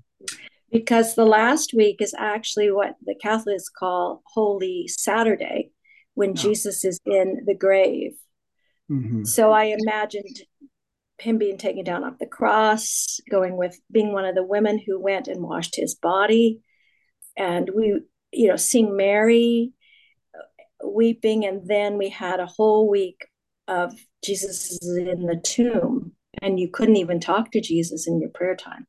because 0.70 1.14
the 1.14 1.24
last 1.24 1.72
week 1.72 2.02
is 2.02 2.14
actually 2.18 2.70
what 2.70 2.96
the 3.06 3.14
Catholics 3.14 3.70
call 3.70 4.22
Holy 4.26 4.86
Saturday 4.86 5.70
when 6.12 6.30
oh. 6.30 6.34
Jesus 6.34 6.84
is 6.84 7.00
in 7.06 7.44
the 7.46 7.54
grave. 7.54 8.12
Mm-hmm. 8.90 9.24
So 9.24 9.50
I 9.50 9.74
imagined 9.80 10.42
him 11.18 11.38
being 11.38 11.58
taken 11.58 11.84
down 11.84 12.04
off 12.04 12.18
the 12.18 12.26
cross, 12.26 13.20
going 13.30 13.56
with 13.56 13.78
being 13.90 14.12
one 14.12 14.24
of 14.24 14.34
the 14.34 14.44
women 14.44 14.78
who 14.78 15.00
went 15.00 15.28
and 15.28 15.42
washed 15.42 15.76
his 15.76 15.94
body. 15.94 16.60
And 17.36 17.70
we, 17.74 18.00
you 18.32 18.48
know, 18.48 18.56
seeing 18.56 18.96
Mary 18.96 19.72
weeping. 20.84 21.44
And 21.44 21.66
then 21.66 21.98
we 21.98 22.08
had 22.08 22.40
a 22.40 22.46
whole 22.46 22.88
week 22.88 23.26
of 23.68 23.94
Jesus 24.24 24.78
in 24.82 25.26
the 25.26 25.40
tomb, 25.42 26.12
and 26.42 26.58
you 26.58 26.68
couldn't 26.68 26.96
even 26.96 27.20
talk 27.20 27.50
to 27.52 27.60
Jesus 27.60 28.06
in 28.06 28.20
your 28.20 28.30
prayer 28.30 28.56
time. 28.56 28.86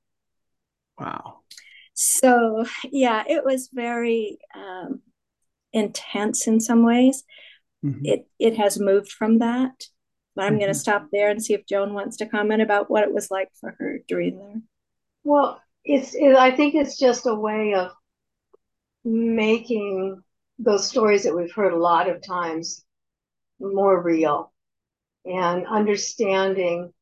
Wow. 0.99 1.39
So, 1.93 2.65
yeah, 2.91 3.23
it 3.27 3.43
was 3.43 3.69
very 3.73 4.37
um, 4.55 5.01
intense 5.73 6.47
in 6.47 6.59
some 6.59 6.83
ways. 6.83 7.23
Mm-hmm. 7.83 8.05
It 8.05 8.27
it 8.39 8.57
has 8.57 8.79
moved 8.79 9.11
from 9.11 9.39
that 9.39 9.85
but 10.37 10.45
I'm 10.45 10.53
mm-hmm. 10.53 10.59
going 10.59 10.73
to 10.73 10.79
stop 10.79 11.07
there 11.11 11.31
and 11.31 11.43
see 11.43 11.55
if 11.55 11.65
Joan 11.65 11.95
wants 11.95 12.17
to 12.17 12.27
comment 12.27 12.61
about 12.61 12.91
what 12.91 13.03
it 13.03 13.13
was 13.13 13.31
like 13.31 13.49
for 13.59 13.75
her 13.79 13.99
during 14.07 14.37
there. 14.37 14.61
Well, 15.23 15.59
it's 15.83 16.13
it, 16.13 16.35
I 16.35 16.55
think 16.55 16.75
it's 16.75 16.97
just 16.97 17.25
a 17.25 17.33
way 17.33 17.73
of 17.73 17.91
making 19.03 20.21
those 20.59 20.87
stories 20.87 21.23
that 21.23 21.35
we've 21.35 21.53
heard 21.53 21.73
a 21.73 21.77
lot 21.77 22.07
of 22.07 22.25
times 22.25 22.85
more 23.59 23.99
real 24.01 24.53
and 25.25 25.65
understanding 25.65 26.93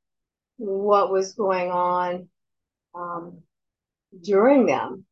what 0.55 1.11
was 1.11 1.33
going 1.33 1.69
on 1.71 2.29
um, 2.95 3.41
during 4.23 4.65
them. 4.65 5.05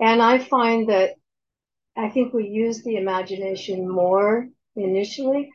And 0.00 0.20
I 0.20 0.38
find 0.38 0.88
that 0.88 1.12
I 1.96 2.08
think 2.08 2.34
we 2.34 2.48
use 2.48 2.82
the 2.82 2.96
imagination 2.96 3.88
more 3.88 4.48
initially. 4.74 5.50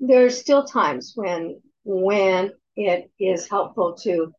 There 0.00 0.24
are 0.24 0.30
still 0.30 0.64
times 0.64 1.12
when 1.14 1.60
when 1.84 2.52
it 2.76 3.10
is 3.18 3.48
helpful 3.48 3.94
to 4.02 4.32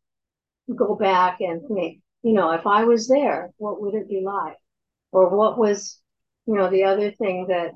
go 0.75 0.95
back 0.95 1.41
and 1.41 1.61
think, 1.67 2.01
you 2.23 2.33
know, 2.33 2.51
if 2.51 2.65
I 2.65 2.83
was 2.83 3.07
there, 3.07 3.51
what 3.57 3.81
would 3.81 3.93
it 3.95 4.09
be 4.09 4.21
like? 4.21 4.57
Or 5.11 5.29
what 5.29 5.57
was, 5.57 5.99
you 6.45 6.55
know, 6.55 6.69
the 6.69 6.85
other 6.85 7.11
thing 7.11 7.47
that 7.47 7.73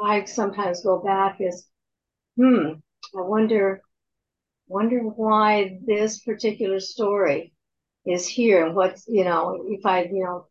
I 0.00 0.24
sometimes 0.24 0.82
go 0.82 0.98
back 1.00 1.40
is, 1.40 1.68
hmm, 2.36 2.74
I 3.16 3.20
wonder, 3.22 3.82
wonder 4.68 5.00
why 5.00 5.78
this 5.84 6.20
particular 6.20 6.80
story 6.80 7.52
is 8.06 8.26
here 8.26 8.64
and 8.64 8.74
what's, 8.74 9.06
you 9.08 9.24
know, 9.24 9.64
if 9.68 9.84
I, 9.84 10.04
you 10.04 10.24
know, 10.24 10.46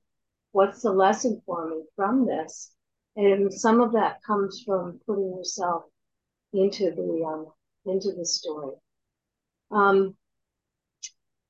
what's 0.51 0.81
the 0.81 0.91
lesson 0.91 1.41
for 1.45 1.69
me 1.69 1.83
from 1.95 2.25
this? 2.25 2.71
And 3.15 3.53
some 3.53 3.81
of 3.81 3.93
that 3.93 4.23
comes 4.23 4.63
from 4.65 4.99
putting 5.05 5.35
yourself 5.35 5.83
into 6.53 6.91
the 6.91 7.25
um, 7.25 7.47
into 7.85 8.11
the 8.17 8.25
story. 8.25 8.75
Um, 9.71 10.15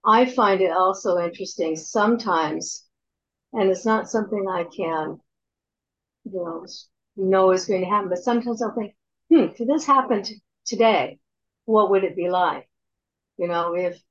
I 0.05 0.25
find 0.25 0.61
it 0.61 0.71
also 0.71 1.17
interesting 1.17 1.75
sometimes, 1.75 2.85
and 3.53 3.69
it's 3.69 3.85
not 3.85 4.09
something 4.09 4.47
I 4.47 4.63
can, 4.63 5.19
you 6.23 6.43
know, 6.43 6.65
know 7.17 7.51
is 7.51 7.65
going 7.65 7.81
to 7.81 7.89
happen, 7.89 8.09
but 8.09 8.19
sometimes 8.19 8.61
I'll 8.61 8.73
think, 8.73 8.95
hmm, 9.29 9.47
if 9.59 9.67
this 9.67 9.85
happened 9.85 10.29
today, 10.65 11.19
what 11.65 11.89
would 11.91 12.03
it 12.03 12.15
be 12.15 12.29
like? 12.29 12.67
You 13.37 13.47
know, 13.47 13.75
if 13.75 14.01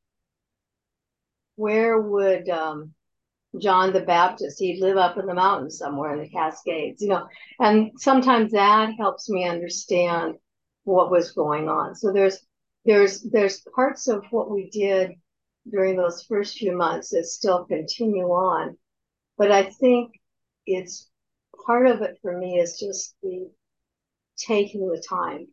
where 1.57 2.00
would 2.00 2.49
um, 2.49 2.95
John 3.57 3.92
the 3.92 4.00
Baptist. 4.00 4.59
He'd 4.59 4.80
live 4.80 4.97
up 4.97 5.16
in 5.18 5.26
the 5.26 5.35
mountains 5.35 5.78
somewhere 5.78 6.12
in 6.12 6.21
the 6.21 6.28
Cascades, 6.28 7.00
you 7.00 7.09
know. 7.09 7.26
And 7.59 7.92
sometimes 7.97 8.52
that 8.52 8.92
helps 8.99 9.30
me 9.30 9.45
understand 9.45 10.35
what 10.88 11.11
was 11.11 11.33
going 11.33 11.68
on. 11.68 11.95
So 11.95 12.12
there's 12.12 12.38
there's 12.85 13.23
there's 13.23 13.61
parts 13.75 14.09
of 14.09 14.25
what 14.30 14.50
we 14.50 14.71
did 14.71 15.12
during 15.71 15.97
those 15.97 16.23
first 16.23 16.57
few 16.57 16.75
months 16.75 17.11
that 17.11 17.26
still 17.26 17.66
continue 17.66 18.28
on. 18.28 18.76
But 19.37 19.52
I 19.52 19.64
think 19.64 20.12
it's 20.66 21.11
part 21.66 21.87
of 21.87 22.00
it 22.00 22.18
for 22.23 22.37
me 22.37 22.59
is 22.59 22.80
just 22.80 23.14
the 23.23 23.50
taking 24.38 24.88
the 24.88 25.02
time 25.07 25.49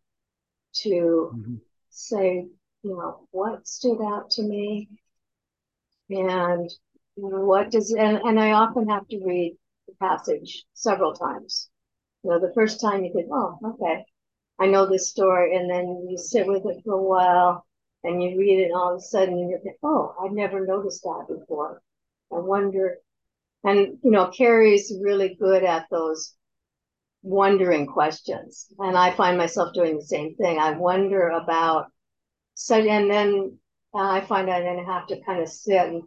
to 0.83 1.31
mm-hmm. 1.35 1.55
say, 1.89 2.47
you 2.83 2.95
know, 2.95 3.27
what 3.31 3.67
stood 3.67 4.01
out 4.01 4.29
to 4.31 4.43
me 4.43 4.87
and 6.09 6.69
what 7.15 7.71
does 7.71 7.91
and, 7.91 8.17
and 8.23 8.39
I 8.39 8.51
often 8.51 8.87
have 8.87 9.07
to 9.09 9.21
read 9.25 9.57
the 9.87 9.95
passage 9.95 10.63
several 10.73 11.13
times. 11.13 11.69
You 12.23 12.31
know, 12.31 12.39
the 12.39 12.53
first 12.53 12.79
time 12.79 13.03
you 13.03 13.11
think, 13.13 13.27
oh, 13.31 13.57
okay, 13.63 14.05
I 14.59 14.67
know 14.67 14.85
this 14.85 15.09
story, 15.09 15.55
and 15.55 15.69
then 15.69 16.07
you 16.09 16.17
sit 16.17 16.47
with 16.47 16.65
it 16.65 16.83
for 16.83 16.93
a 16.93 17.01
while 17.01 17.65
and 18.03 18.21
you 18.21 18.37
read 18.37 18.59
it, 18.59 18.65
and 18.65 18.73
all 18.73 18.93
of 18.93 18.99
a 18.99 19.01
sudden 19.01 19.49
you 19.49 19.59
think, 19.63 19.77
oh, 19.83 20.15
I've 20.21 20.31
never 20.31 20.65
noticed 20.65 21.03
that 21.03 21.25
before. 21.27 21.81
I 22.31 22.39
wonder, 22.39 22.97
and 23.63 23.97
you 24.03 24.11
know, 24.11 24.27
Carey's 24.27 24.93
really 25.01 25.35
good 25.35 25.63
at 25.63 25.87
those 25.89 26.35
wondering 27.23 27.87
questions, 27.87 28.67
and 28.77 28.95
I 28.97 29.11
find 29.11 29.37
myself 29.37 29.73
doing 29.73 29.95
the 29.95 30.05
same 30.05 30.35
thing. 30.35 30.59
I 30.59 30.71
wonder 30.71 31.29
about, 31.29 31.87
so, 32.53 32.75
and 32.77 33.09
then 33.09 33.57
uh, 33.93 34.09
I 34.09 34.21
find 34.21 34.49
I 34.49 34.61
then 34.61 34.85
have 34.85 35.07
to 35.07 35.21
kind 35.21 35.41
of 35.41 35.49
sit 35.49 35.87
and 35.87 36.03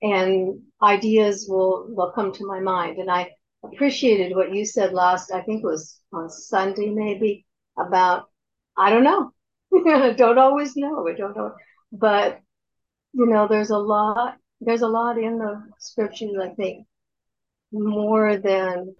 and 0.00 0.62
ideas 0.82 1.46
will 1.48 1.86
will 1.88 2.12
come 2.12 2.32
to 2.32 2.46
my 2.46 2.60
mind. 2.60 2.98
And 2.98 3.10
I 3.10 3.32
appreciated 3.64 4.34
what 4.34 4.54
you 4.54 4.64
said 4.64 4.92
last, 4.92 5.32
I 5.32 5.42
think 5.42 5.62
it 5.62 5.66
was 5.66 6.00
on 6.12 6.30
Sunday 6.30 6.90
maybe, 6.90 7.44
about 7.78 8.28
I 8.76 8.90
don't 8.90 9.04
know. 9.04 9.32
Don't 10.16 10.38
always 10.38 10.76
know. 10.76 11.06
I 11.08 11.14
don't 11.14 11.36
know. 11.36 11.54
But 11.92 12.40
you 13.12 13.26
know, 13.26 13.48
there's 13.48 13.70
a 13.70 13.78
lot 13.78 14.36
there's 14.60 14.82
a 14.82 14.88
lot 14.88 15.18
in 15.18 15.38
the 15.38 15.62
scriptures, 15.78 16.34
I 16.40 16.48
think, 16.50 16.86
more 17.72 18.36
than 18.36 18.94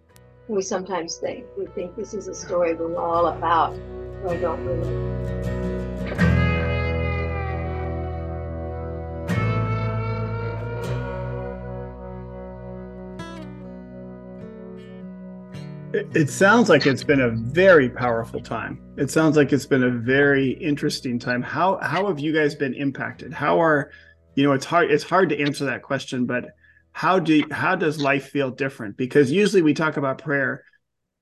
we 0.48 0.62
sometimes 0.62 1.16
think. 1.16 1.44
We 1.56 1.66
think 1.66 1.96
this 1.96 2.14
is 2.14 2.28
a 2.28 2.34
story 2.34 2.74
we're 2.74 2.96
all 2.96 3.26
about. 3.26 3.78
But 4.22 4.36
I 4.36 4.40
don't 4.40 4.64
really. 4.64 5.77
It 16.14 16.30
sounds 16.30 16.68
like 16.68 16.86
it's 16.86 17.02
been 17.02 17.20
a 17.20 17.30
very 17.30 17.90
powerful 17.90 18.40
time. 18.40 18.80
It 18.96 19.10
sounds 19.10 19.36
like 19.36 19.52
it's 19.52 19.66
been 19.66 19.82
a 19.82 19.90
very 19.90 20.50
interesting 20.52 21.18
time. 21.18 21.42
How 21.42 21.78
how 21.82 22.06
have 22.06 22.20
you 22.20 22.32
guys 22.32 22.54
been 22.54 22.74
impacted? 22.74 23.32
How 23.32 23.60
are 23.60 23.90
you 24.36 24.44
know 24.44 24.52
it's 24.52 24.64
hard 24.64 24.90
it's 24.90 25.02
hard 25.02 25.28
to 25.30 25.40
answer 25.40 25.64
that 25.64 25.82
question, 25.82 26.24
but 26.24 26.50
how 26.92 27.18
do 27.18 27.42
how 27.50 27.74
does 27.74 28.00
life 28.00 28.28
feel 28.28 28.50
different? 28.50 28.96
Because 28.96 29.32
usually 29.32 29.62
we 29.62 29.74
talk 29.74 29.96
about 29.96 30.18
prayer. 30.18 30.64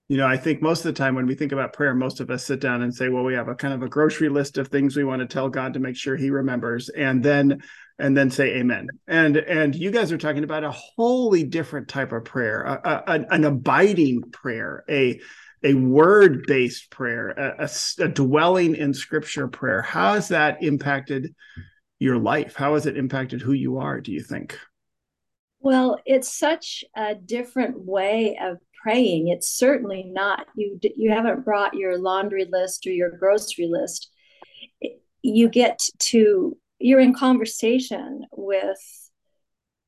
You 0.08 0.16
know, 0.16 0.26
I 0.26 0.36
think 0.36 0.62
most 0.62 0.84
of 0.84 0.94
the 0.94 0.98
time 0.98 1.16
when 1.16 1.26
we 1.26 1.34
think 1.34 1.50
about 1.50 1.72
prayer, 1.72 1.92
most 1.92 2.20
of 2.20 2.30
us 2.30 2.44
sit 2.44 2.60
down 2.60 2.82
and 2.82 2.94
say, 2.94 3.08
well, 3.08 3.24
we 3.24 3.34
have 3.34 3.48
a 3.48 3.56
kind 3.56 3.74
of 3.74 3.82
a 3.82 3.88
grocery 3.88 4.28
list 4.28 4.56
of 4.56 4.68
things 4.68 4.96
we 4.96 5.02
want 5.02 5.20
to 5.20 5.26
tell 5.26 5.48
God 5.48 5.74
to 5.74 5.80
make 5.80 5.96
sure 5.96 6.16
he 6.16 6.30
remembers. 6.30 6.88
And 6.90 7.24
then 7.24 7.60
and 7.98 8.16
then 8.16 8.30
say 8.30 8.56
amen. 8.56 8.88
And 9.06 9.36
and 9.36 9.74
you 9.74 9.90
guys 9.90 10.12
are 10.12 10.18
talking 10.18 10.44
about 10.44 10.64
a 10.64 10.70
wholly 10.70 11.44
different 11.44 11.88
type 11.88 12.12
of 12.12 12.24
prayer 12.24 12.62
a, 12.62 13.02
a, 13.06 13.34
an 13.34 13.44
abiding 13.44 14.22
prayer 14.32 14.84
a 14.88 15.20
a 15.62 15.74
word 15.74 16.44
based 16.46 16.90
prayer 16.90 17.30
a, 17.30 17.68
a, 17.98 18.08
dwelling 18.08 18.76
in 18.76 18.92
scripture 18.92 19.48
prayer. 19.48 19.82
How 19.82 20.14
has 20.14 20.28
that 20.28 20.62
impacted 20.62 21.34
your 21.98 22.18
life? 22.18 22.54
How 22.54 22.74
has 22.74 22.86
it 22.86 22.98
impacted 22.98 23.40
who 23.40 23.52
you 23.52 23.78
are 23.78 24.00
do 24.00 24.12
you 24.12 24.22
think? 24.22 24.58
Well 25.60 25.98
it's 26.04 26.32
such 26.32 26.84
a 26.94 27.14
different 27.14 27.80
way 27.80 28.38
of 28.40 28.58
praying 28.86 29.28
it's 29.28 29.48
certainly 29.48 30.04
not 30.06 30.46
you 30.54 30.78
you 30.96 31.10
haven't 31.10 31.44
brought 31.44 31.74
your 31.74 31.98
laundry 31.98 32.46
list 32.50 32.86
or 32.86 32.90
your 32.90 33.10
grocery 33.10 33.66
list 33.66 34.10
you 35.22 35.48
get 35.48 35.80
to 35.98 36.56
you're 36.78 37.00
in 37.00 37.14
conversation 37.14 38.26
with 38.32 38.78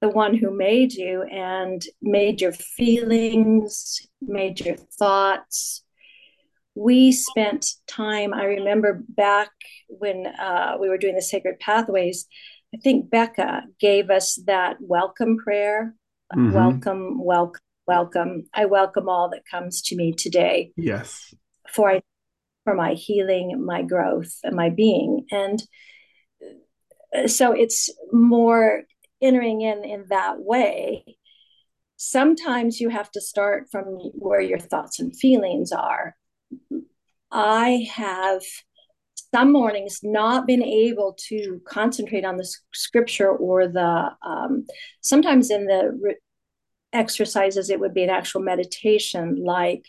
the 0.00 0.08
one 0.08 0.36
who 0.36 0.56
made 0.56 0.92
you 0.92 1.22
and 1.24 1.82
made 2.00 2.40
your 2.40 2.52
feelings, 2.52 4.00
made 4.22 4.60
your 4.60 4.76
thoughts. 4.76 5.82
We 6.74 7.10
spent 7.10 7.66
time, 7.88 8.32
I 8.32 8.44
remember 8.44 9.02
back 9.08 9.50
when 9.88 10.26
uh, 10.26 10.76
we 10.80 10.88
were 10.88 10.98
doing 10.98 11.16
the 11.16 11.22
Sacred 11.22 11.58
Pathways, 11.58 12.26
I 12.72 12.78
think 12.78 13.10
Becca 13.10 13.62
gave 13.80 14.10
us 14.10 14.38
that 14.46 14.76
welcome 14.80 15.38
prayer. 15.38 15.94
Mm-hmm. 16.32 16.52
Welcome, 16.52 17.24
welcome, 17.24 17.62
welcome. 17.88 18.44
I 18.54 18.66
welcome 18.66 19.08
all 19.08 19.30
that 19.30 19.42
comes 19.50 19.82
to 19.82 19.96
me 19.96 20.12
today. 20.12 20.72
Yes. 20.76 21.34
For 21.74 21.90
I 21.90 22.02
for 22.64 22.74
my 22.74 22.92
healing, 22.92 23.64
my 23.64 23.82
growth, 23.82 24.32
and 24.44 24.54
my 24.54 24.68
being. 24.68 25.26
And 25.30 25.62
so 27.26 27.52
it's 27.52 27.90
more 28.12 28.82
entering 29.20 29.62
in 29.62 29.84
in 29.84 30.04
that 30.10 30.38
way 30.38 31.04
sometimes 31.96 32.80
you 32.80 32.88
have 32.88 33.10
to 33.10 33.20
start 33.20 33.66
from 33.70 33.84
where 34.14 34.40
your 34.40 34.58
thoughts 34.58 35.00
and 35.00 35.16
feelings 35.16 35.72
are 35.72 36.14
i 37.32 37.88
have 37.90 38.42
some 39.34 39.52
mornings 39.52 39.98
not 40.04 40.46
been 40.46 40.62
able 40.62 41.16
to 41.18 41.60
concentrate 41.66 42.24
on 42.24 42.36
the 42.36 42.48
scripture 42.72 43.30
or 43.30 43.66
the 43.66 44.10
um, 44.24 44.64
sometimes 45.00 45.50
in 45.50 45.66
the 45.66 45.98
re- 46.00 46.16
exercises 46.92 47.70
it 47.70 47.80
would 47.80 47.94
be 47.94 48.02
an 48.02 48.10
actual 48.10 48.40
meditation 48.40 49.44
like 49.44 49.84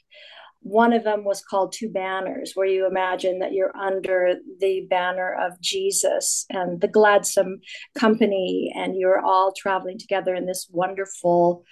one 0.61 0.93
of 0.93 1.03
them 1.03 1.23
was 1.23 1.41
called 1.41 1.73
Two 1.73 1.89
Banners, 1.89 2.51
where 2.53 2.67
you 2.67 2.85
imagine 2.85 3.39
that 3.39 3.53
you're 3.53 3.75
under 3.75 4.35
the 4.59 4.85
banner 4.89 5.33
of 5.33 5.59
Jesus 5.61 6.45
and 6.49 6.81
the 6.81 6.87
gladsome 6.87 7.61
company, 7.97 8.71
and 8.75 8.95
you're 8.97 9.21
all 9.21 9.53
traveling 9.53 9.97
together 9.97 10.35
in 10.35 10.45
this 10.45 10.67
wonderful, 10.69 11.63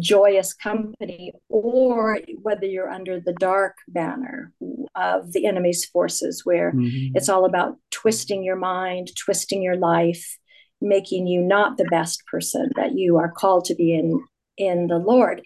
joyous 0.00 0.54
company, 0.54 1.32
or 1.50 2.18
whether 2.40 2.64
you're 2.64 2.90
under 2.90 3.20
the 3.20 3.34
dark 3.34 3.76
banner 3.88 4.52
of 4.94 5.32
the 5.32 5.46
enemy's 5.46 5.84
forces, 5.84 6.42
where 6.44 6.72
mm-hmm. 6.72 7.14
it's 7.14 7.28
all 7.28 7.44
about 7.44 7.76
twisting 7.90 8.42
your 8.42 8.56
mind, 8.56 9.10
twisting 9.22 9.62
your 9.62 9.76
life, 9.76 10.38
making 10.80 11.26
you 11.26 11.42
not 11.42 11.76
the 11.76 11.88
best 11.90 12.22
person 12.30 12.70
that 12.76 12.92
you 12.94 13.18
are 13.18 13.30
called 13.30 13.66
to 13.66 13.74
be 13.74 13.94
in 13.94 14.24
in 14.56 14.86
the 14.86 14.98
Lord. 14.98 15.42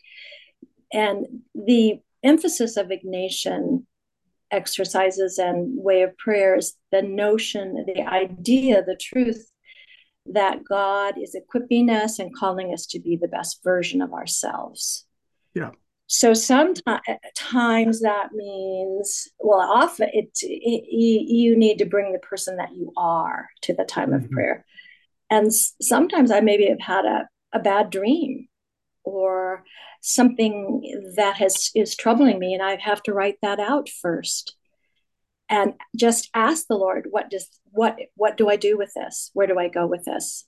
And 0.92 1.26
the 1.54 2.00
emphasis 2.22 2.76
of 2.76 2.88
Ignatian 2.88 3.84
exercises 4.50 5.38
and 5.38 5.82
way 5.82 6.02
of 6.02 6.16
prayers, 6.16 6.74
the 6.90 7.02
notion, 7.02 7.84
the 7.86 8.02
idea, 8.02 8.82
the 8.82 8.96
truth 8.96 9.50
that 10.26 10.64
God 10.64 11.14
is 11.18 11.34
equipping 11.34 11.90
us 11.90 12.18
and 12.18 12.34
calling 12.34 12.72
us 12.72 12.86
to 12.86 13.00
be 13.00 13.16
the 13.16 13.28
best 13.28 13.62
version 13.62 14.02
of 14.02 14.12
ourselves. 14.12 15.06
Yeah. 15.54 15.70
So 16.06 16.32
sometimes 16.32 18.00
that 18.00 18.32
means, 18.32 19.28
well, 19.38 19.60
often 19.60 20.08
it, 20.12 20.30
it 20.40 20.84
you 20.90 21.56
need 21.56 21.78
to 21.78 21.84
bring 21.84 22.12
the 22.12 22.18
person 22.18 22.56
that 22.56 22.74
you 22.74 22.92
are 22.96 23.48
to 23.62 23.74
the 23.74 23.84
time 23.84 24.10
mm-hmm. 24.10 24.24
of 24.24 24.30
prayer. 24.30 24.64
And 25.30 25.52
sometimes 25.52 26.30
I 26.30 26.40
maybe 26.40 26.66
have 26.68 26.80
had 26.80 27.04
a, 27.04 27.28
a 27.52 27.58
bad 27.58 27.90
dream 27.90 28.48
or 29.08 29.64
something 30.00 31.12
that 31.16 31.36
has 31.36 31.70
is 31.74 31.96
troubling 31.96 32.38
me 32.38 32.54
and 32.54 32.62
I 32.62 32.76
have 32.76 33.02
to 33.04 33.12
write 33.12 33.38
that 33.42 33.58
out 33.58 33.88
first 33.88 34.56
and 35.48 35.74
just 35.96 36.28
ask 36.34 36.66
the 36.66 36.76
Lord, 36.76 37.06
what 37.10 37.30
does 37.30 37.48
what 37.70 37.96
what 38.14 38.36
do 38.36 38.48
I 38.48 38.56
do 38.56 38.76
with 38.76 38.92
this? 38.94 39.30
Where 39.34 39.46
do 39.46 39.58
I 39.58 39.68
go 39.68 39.86
with 39.86 40.04
this? 40.04 40.46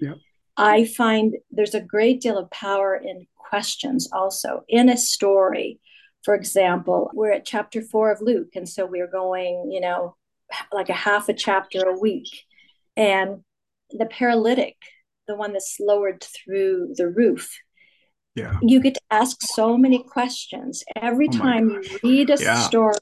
Yeah. 0.00 0.14
I 0.56 0.84
find 0.84 1.34
there's 1.50 1.74
a 1.74 1.80
great 1.80 2.20
deal 2.20 2.38
of 2.38 2.50
power 2.50 2.96
in 2.96 3.26
questions 3.36 4.08
also 4.12 4.64
in 4.68 4.88
a 4.88 4.96
story. 4.96 5.80
For 6.24 6.34
example, 6.34 7.10
we're 7.14 7.32
at 7.32 7.46
chapter 7.46 7.80
four 7.80 8.12
of 8.12 8.20
Luke, 8.20 8.50
and 8.54 8.68
so 8.68 8.84
we're 8.86 9.10
going, 9.10 9.70
you 9.72 9.80
know, 9.80 10.16
like 10.72 10.88
a 10.88 10.94
half 10.94 11.28
a 11.28 11.34
chapter 11.34 11.80
a 11.88 11.98
week. 11.98 12.28
And 12.96 13.44
the 13.90 14.06
paralytic, 14.06 14.76
the 15.26 15.36
one 15.36 15.52
that's 15.52 15.76
lowered 15.80 16.24
through 16.24 16.94
the 16.96 17.08
roof, 17.08 17.56
yeah. 18.38 18.58
you 18.62 18.80
get 18.80 18.94
to 18.94 19.00
ask 19.10 19.36
so 19.42 19.76
many 19.76 20.02
questions 20.02 20.84
every 20.96 21.28
oh 21.28 21.38
time 21.38 21.68
you 21.70 21.98
read 22.02 22.30
a 22.30 22.36
yeah. 22.40 22.58
story 22.60 22.96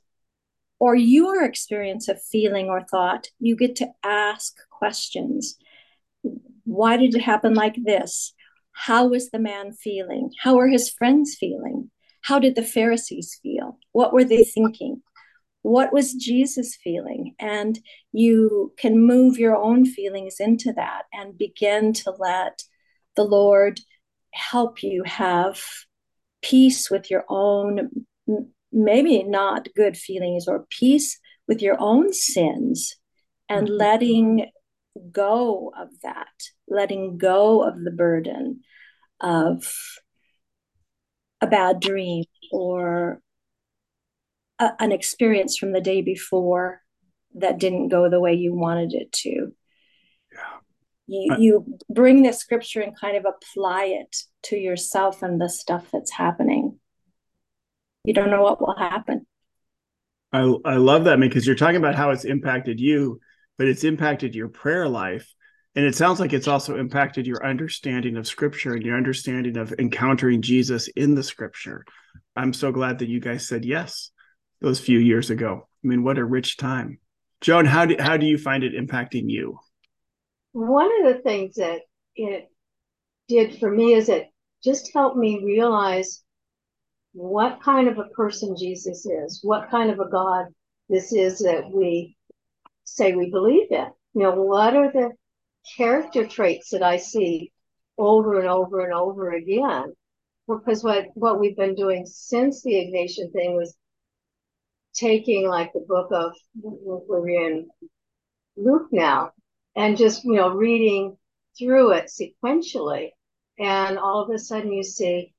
or 0.79 0.94
your 0.94 1.42
experience 1.42 2.09
of 2.09 2.22
feeling 2.22 2.68
or 2.68 2.83
thought, 2.83 3.29
you 3.38 3.57
get 3.57 3.77
to 3.77 3.88
ask 4.03 4.55
questions. 4.70 5.57
Why 6.64 6.96
did 6.96 7.14
it 7.14 7.22
happen 7.22 7.55
like 7.55 7.77
this? 7.83 8.35
How 8.72 9.07
was 9.07 9.31
the 9.31 9.38
man 9.38 9.72
feeling? 9.72 10.31
How 10.42 10.57
were 10.57 10.68
his 10.68 10.90
friends 10.90 11.37
feeling? 11.38 11.90
How 12.22 12.38
did 12.38 12.57
the 12.57 12.62
Pharisees 12.62 13.38
feel? 13.42 13.79
What 13.92 14.12
were 14.12 14.25
they 14.25 14.44
thinking? 14.44 15.03
What 15.62 15.92
was 15.92 16.12
Jesus 16.12 16.77
feeling? 16.77 17.35
And 17.38 17.79
you 18.12 18.75
can 18.77 18.99
move 18.99 19.38
your 19.38 19.57
own 19.57 19.87
feelings 19.87 20.37
into 20.38 20.72
that 20.75 21.05
and 21.12 21.38
begin 21.38 21.92
to 21.94 22.12
let 22.18 22.62
the 23.16 23.25
Lord 23.25 23.81
help 24.37 24.83
you 24.83 25.03
have 25.05 25.61
peace 26.42 26.90
with 26.90 27.11
your 27.11 27.25
own 27.29 27.90
maybe 28.72 29.22
not 29.22 29.68
good 29.75 29.96
feelings 29.96 30.46
or 30.46 30.66
peace 30.70 31.18
with 31.49 31.62
your 31.62 31.77
own 31.81 32.12
sins 32.12 32.96
and 33.49 33.66
mm-hmm. 33.66 33.77
letting 33.77 34.51
go 35.12 35.72
of 35.79 35.88
that, 36.03 36.29
letting 36.68 37.18
go 37.18 37.62
of 37.62 37.83
the 37.83 37.90
burden 37.90 38.61
of 39.20 39.72
a 41.40 41.46
bad 41.46 41.81
dream 41.81 42.25
or 42.53 43.20
a, 44.59 44.72
an 44.79 44.92
experience 44.92 45.57
from 45.57 45.72
the 45.72 45.81
day 45.81 46.03
before 46.03 46.81
that 47.35 47.59
didn't 47.59 47.88
go 47.88 48.09
the 48.09 48.20
way 48.20 48.35
you 48.35 48.55
wanted 48.55 48.94
it 48.94 49.12
to. 49.12 49.53
You, 51.09 51.37
you 51.38 51.79
bring 51.88 52.23
the 52.23 52.33
scripture 52.33 52.81
and 52.81 52.99
kind 52.99 53.16
of 53.16 53.25
apply 53.25 53.85
it 53.85 54.16
to 54.45 54.57
yourself 54.57 55.23
and 55.23 55.40
the 55.40 55.49
stuff 55.49 55.87
that's 55.92 56.11
happening 56.11 56.81
you 58.07 58.14
don't 58.14 58.31
know 58.31 58.42
what 58.42 58.61
will 58.61 58.77
happen. 58.77 59.27
I, 60.33 60.40
I 60.64 60.77
love 60.77 61.05
that 61.05 61.21
because 61.21 61.45
you're 61.45 61.57
talking 61.57 61.77
about 61.77 61.97
how 61.97 62.11
it's 62.11 62.25
impacted 62.25 62.81
you, 62.81 63.21
but 63.59 63.66
it's 63.66 63.85
impacted 63.85 64.35
your 64.35 64.49
prayer 64.49 64.88
life. 64.88 65.29
And 65.75 65.85
it 65.85 65.95
sounds 65.95 66.21
like 66.21 66.33
it's 66.33 66.49
also 66.49 66.79
impacted 66.79 67.27
your 67.27 67.45
understanding 67.45 68.16
of 68.16 68.27
scripture 68.27 68.75
and 68.75 68.85
your 68.85 68.97
understanding 68.97 69.59
of 69.59 69.75
encountering 69.79 70.40
Jesus 70.40 70.88
in 70.88 71.14
the 71.16 71.23
scripture. 71.23 71.85
I'm 72.35 72.55
so 72.55 72.71
glad 72.71 73.01
that 73.01 73.09
you 73.09 73.21
guys 73.21 73.47
said 73.47 73.64
yes 73.64 74.11
those 74.61 74.81
few 74.81 74.99
years 74.99 75.31
ago. 75.31 75.69
I 75.85 75.87
mean, 75.87 76.03
what 76.03 76.16
a 76.16 76.25
rich 76.25 76.57
time. 76.57 77.01
Joan, 77.40 77.66
how 77.66 77.87
do, 77.87 77.97
how 77.99 78.16
do 78.16 78.25
you 78.25 78.38
find 78.38 78.62
it 78.62 78.73
impacting 78.73 79.29
you? 79.29 79.59
One 80.57 80.88
of 81.05 81.14
the 81.14 81.21
things 81.21 81.57
that 81.57 81.83
it 82.14 82.51
did 83.29 83.59
for 83.59 83.71
me 83.71 83.92
is 83.92 84.09
it 84.09 84.29
just 84.64 84.90
helped 84.95 85.19
me 85.19 85.45
realize 85.45 86.25
what 87.12 87.61
kind 87.61 87.88
of 87.88 87.99
a 87.99 88.09
person 88.14 88.57
Jesus 88.59 89.05
is, 89.05 89.40
what 89.42 89.69
kind 89.71 89.90
of 89.90 90.01
a 90.01 90.09
God 90.09 90.47
this 90.88 91.12
is 91.12 91.40
that 91.40 91.71
we 91.71 92.16
say 92.85 93.12
we 93.12 93.29
believe 93.29 93.71
in. 93.71 93.88
You 94.14 94.23
know, 94.23 94.31
what 94.31 94.75
are 94.75 94.90
the 94.90 95.11
character 95.77 96.27
traits 96.27 96.71
that 96.71 96.83
I 96.83 96.97
see 96.97 97.53
over 97.99 98.40
and 98.40 98.49
over 98.49 98.81
and 98.81 98.95
over 98.95 99.33
again? 99.33 99.92
Because 100.49 100.83
what, 100.83 101.09
what 101.12 101.38
we've 101.38 101.59
been 101.59 101.75
doing 101.75 102.07
since 102.07 102.62
the 102.62 102.77
Ignatian 102.77 103.31
thing 103.31 103.57
was 103.57 103.77
taking 104.95 105.47
like 105.47 105.75
the 105.75 105.85
book 105.87 106.09
of 106.12 106.33
we're 106.62 107.29
in 107.29 107.69
Luke 108.57 108.88
now 108.90 109.33
and 109.77 109.97
just 109.97 110.25
you 110.25 110.35
know 110.35 110.51
reading 110.51 111.17
through 111.59 111.93
it 111.93 112.11
sequentially 112.11 113.11
and 113.59 113.99
all 113.99 114.23
of 114.23 114.31
a 114.31 114.39
sudden 114.39 114.73
you 114.73 114.83
see 114.83 115.33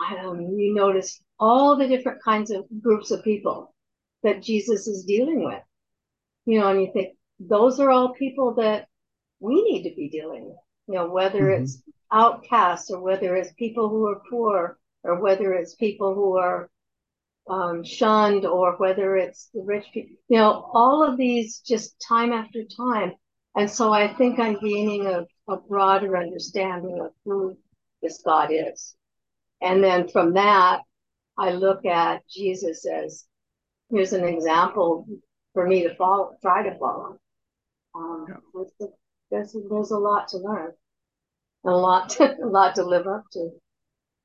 um, 0.00 0.40
you 0.56 0.74
notice 0.74 1.20
all 1.38 1.76
the 1.76 1.88
different 1.88 2.22
kinds 2.22 2.50
of 2.50 2.64
groups 2.80 3.10
of 3.10 3.24
people 3.24 3.74
that 4.22 4.42
Jesus 4.42 4.86
is 4.86 5.04
dealing 5.04 5.44
with. 5.44 5.62
You 6.46 6.60
know, 6.60 6.68
and 6.68 6.80
you 6.80 6.90
think 6.92 7.16
those 7.38 7.80
are 7.80 7.90
all 7.90 8.14
people 8.14 8.54
that 8.54 8.86
we 9.40 9.62
need 9.62 9.88
to 9.88 9.94
be 9.94 10.08
dealing 10.08 10.46
with. 10.46 10.56
You 10.88 10.94
know, 10.94 11.10
whether 11.10 11.42
mm-hmm. 11.42 11.64
it's 11.64 11.82
outcasts 12.10 12.90
or 12.90 13.00
whether 13.00 13.34
it's 13.36 13.52
people 13.54 13.88
who 13.88 14.06
are 14.06 14.22
poor 14.30 14.78
or 15.04 15.20
whether 15.20 15.52
it's 15.54 15.74
people 15.74 16.14
who 16.14 16.36
are 16.36 16.70
um, 17.48 17.84
shunned 17.84 18.46
or 18.46 18.76
whether 18.76 19.16
it's 19.16 19.48
the 19.52 19.62
rich 19.62 19.86
people. 19.92 20.16
You 20.28 20.38
know, 20.38 20.70
all 20.72 21.02
of 21.02 21.16
these 21.16 21.58
just 21.58 22.00
time 22.06 22.32
after 22.32 22.62
time. 22.64 23.12
And 23.54 23.70
so 23.70 23.92
I 23.92 24.14
think 24.14 24.38
I'm 24.38 24.58
gaining 24.60 25.06
a, 25.06 25.26
a 25.48 25.56
broader 25.56 26.16
understanding 26.16 27.00
of 27.00 27.10
who 27.24 27.56
this 28.00 28.22
God 28.24 28.50
is. 28.50 28.94
And 29.60 29.82
then 29.82 30.08
from 30.08 30.34
that, 30.34 30.80
I 31.38 31.50
look 31.50 31.84
at 31.84 32.22
Jesus 32.28 32.86
as 32.86 33.26
here's 33.90 34.12
an 34.12 34.24
example 34.24 35.06
for 35.52 35.66
me 35.66 35.82
to 35.82 35.94
follow, 35.94 36.32
try 36.40 36.62
to 36.62 36.76
follow. 36.78 37.18
Um, 37.94 38.26
yeah. 38.28 38.64
there's, 39.30 39.54
there's 39.70 39.90
a 39.90 39.98
lot 39.98 40.28
to 40.28 40.38
learn, 40.38 40.72
and 41.64 41.74
a 41.74 41.76
lot 41.76 42.10
to, 42.10 42.36
a 42.42 42.46
lot 42.46 42.74
to 42.76 42.84
live 42.84 43.06
up 43.06 43.24
to. 43.32 43.50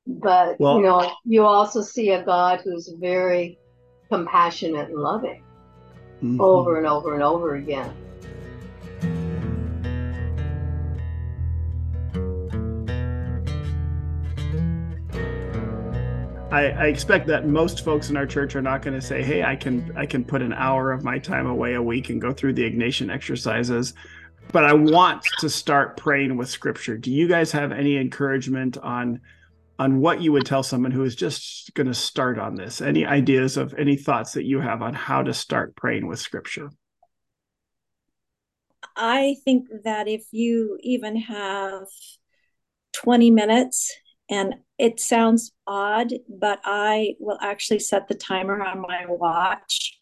But 0.08 0.58
well, 0.58 0.78
you 0.78 0.84
know, 0.84 1.12
you 1.26 1.44
also 1.44 1.82
see 1.82 2.10
a 2.10 2.24
God 2.24 2.62
who's 2.64 2.90
very 2.98 3.58
compassionate 4.08 4.88
and 4.88 4.98
loving 4.98 5.42
mm-hmm. 6.22 6.40
over 6.40 6.78
and 6.78 6.86
over 6.86 7.12
and 7.12 7.22
over 7.22 7.56
again. 7.56 7.94
I, 16.50 16.70
I, 16.70 16.86
expect 16.86 17.26
that 17.26 17.46
most 17.46 17.84
folks 17.84 18.08
in 18.08 18.16
our 18.16 18.24
church 18.24 18.56
are 18.56 18.62
not 18.62 18.80
going 18.80 18.98
to 18.98 19.06
say, 19.06 19.22
"Hey, 19.22 19.42
I 19.42 19.54
can 19.54 19.92
I 19.94 20.06
can 20.06 20.24
put 20.24 20.40
an 20.40 20.54
hour 20.54 20.90
of 20.90 21.04
my 21.04 21.18
time 21.18 21.46
away 21.46 21.74
a 21.74 21.82
week 21.82 22.08
and 22.08 22.18
go 22.18 22.32
through 22.32 22.54
the 22.54 22.62
Ignatian 22.62 23.12
exercises." 23.12 23.92
But 24.50 24.64
I 24.64 24.72
want 24.72 25.22
to 25.40 25.50
start 25.50 25.98
praying 25.98 26.38
with 26.38 26.48
Scripture. 26.48 26.96
Do 26.96 27.12
you 27.12 27.28
guys 27.28 27.52
have 27.52 27.70
any 27.70 27.98
encouragement 27.98 28.78
on 28.78 29.20
on 29.78 30.00
what 30.00 30.20
you 30.20 30.32
would 30.32 30.44
tell 30.44 30.62
someone 30.62 30.90
who 30.90 31.04
is 31.04 31.14
just 31.14 31.72
going 31.74 31.86
to 31.86 31.94
start 31.94 32.38
on 32.38 32.56
this? 32.56 32.80
Any 32.80 33.06
ideas 33.06 33.56
of 33.56 33.74
any 33.74 33.96
thoughts 33.96 34.32
that 34.32 34.44
you 34.44 34.60
have 34.60 34.82
on 34.82 34.94
how 34.94 35.22
to 35.22 35.32
start 35.32 35.76
praying 35.76 36.06
with 36.06 36.18
Scripture? 36.18 36.70
I 38.96 39.36
think 39.44 39.68
that 39.84 40.08
if 40.08 40.24
you 40.32 40.78
even 40.82 41.16
have 41.16 41.86
20 42.94 43.30
minutes 43.30 43.94
and 44.28 44.56
it 44.78 45.00
sounds 45.00 45.52
odd, 45.66 46.12
but 46.28 46.60
I 46.64 47.14
will 47.20 47.38
actually 47.40 47.78
set 47.78 48.08
the 48.08 48.14
timer 48.14 48.62
on 48.62 48.80
my 48.80 49.04
watch 49.06 49.98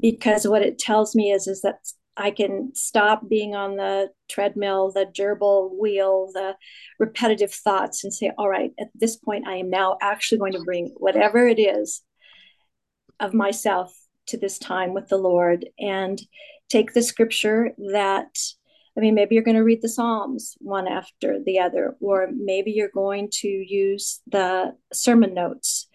because 0.00 0.46
what 0.46 0.62
it 0.62 0.78
tells 0.78 1.14
me 1.14 1.32
is 1.32 1.46
is 1.46 1.62
that 1.62 1.78
I 2.16 2.30
can 2.30 2.72
stop 2.74 3.28
being 3.28 3.54
on 3.54 3.76
the 3.76 4.10
treadmill, 4.28 4.90
the 4.90 5.06
gerbil 5.06 5.78
wheel, 5.78 6.30
the 6.32 6.56
repetitive 6.98 7.52
thoughts, 7.52 8.04
and 8.04 8.12
say, 8.12 8.32
all 8.38 8.48
right, 8.48 8.72
at 8.80 8.88
this 8.94 9.16
point, 9.16 9.46
I 9.46 9.56
am 9.56 9.70
now 9.70 9.98
actually 10.00 10.38
going 10.38 10.52
to 10.52 10.64
bring 10.64 10.94
whatever 10.96 11.46
it 11.46 11.58
is 11.58 12.02
of 13.20 13.34
myself 13.34 13.94
to 14.28 14.38
this 14.38 14.58
time 14.58 14.94
with 14.94 15.08
the 15.08 15.18
Lord 15.18 15.66
and 15.78 16.20
take 16.68 16.92
the 16.92 17.02
scripture 17.02 17.70
that 17.92 18.36
I 18.96 19.00
mean, 19.02 19.14
maybe 19.14 19.34
you're 19.34 19.44
going 19.44 19.58
to 19.58 19.62
read 19.62 19.82
the 19.82 19.90
Psalms 19.90 20.56
one 20.60 20.88
after 20.88 21.38
the 21.44 21.58
other, 21.58 21.96
or 22.00 22.30
maybe 22.34 22.70
you're 22.70 22.88
going 22.88 23.28
to 23.40 23.48
use 23.48 24.22
the 24.26 24.74
sermon 24.92 25.34
notes. 25.34 25.85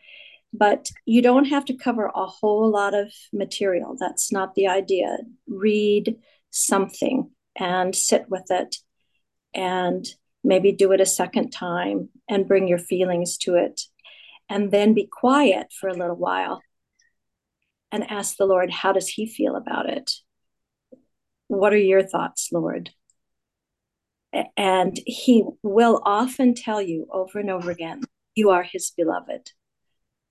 But 0.54 0.90
you 1.06 1.22
don't 1.22 1.46
have 1.46 1.66
to 1.66 1.78
cover 1.78 2.12
a 2.14 2.26
whole 2.26 2.70
lot 2.70 2.94
of 2.94 3.12
material. 3.32 3.96
That's 3.98 4.32
not 4.32 4.56
the 4.56 4.68
idea. 4.68 5.18
Read 5.48 6.18
something 6.50 7.32
and 7.56 7.96
sit 7.96 8.26
with 8.30 8.46
it 8.50 8.78
and 9.54 10.06
maybe 10.44 10.72
do 10.72 10.92
it 10.92 11.02
a 11.02 11.06
second 11.06 11.52
time 11.52 12.10
and 12.28 12.48
bring 12.48 12.68
your 12.68 12.80
feelings 12.80 13.38
to 13.38 13.56
it 13.56 13.82
and 14.50 14.72
then 14.72 14.94
be 14.94 15.08
quiet 15.10 15.68
for 15.80 15.88
a 15.88 15.94
little 15.94 16.16
while 16.16 16.62
and 17.92 18.10
ask 18.10 18.38
the 18.38 18.46
Lord, 18.46 18.72
how 18.72 18.92
does 18.92 19.08
he 19.08 19.26
feel 19.26 19.56
about 19.56 19.90
it? 19.90 20.12
What 21.48 21.74
are 21.74 21.78
your 21.78 22.04
thoughts, 22.04 22.50
Lord? 22.52 22.90
And 24.56 24.98
he 25.06 25.44
will 25.62 26.02
often 26.06 26.56
tell 26.56 26.82
you 26.82 27.08
over 27.12 27.40
and 27.40 27.50
over 27.50 27.70
again, 27.70 28.02
you 28.36 28.50
are 28.50 28.64
his 28.64 28.92
beloved. 28.96 29.52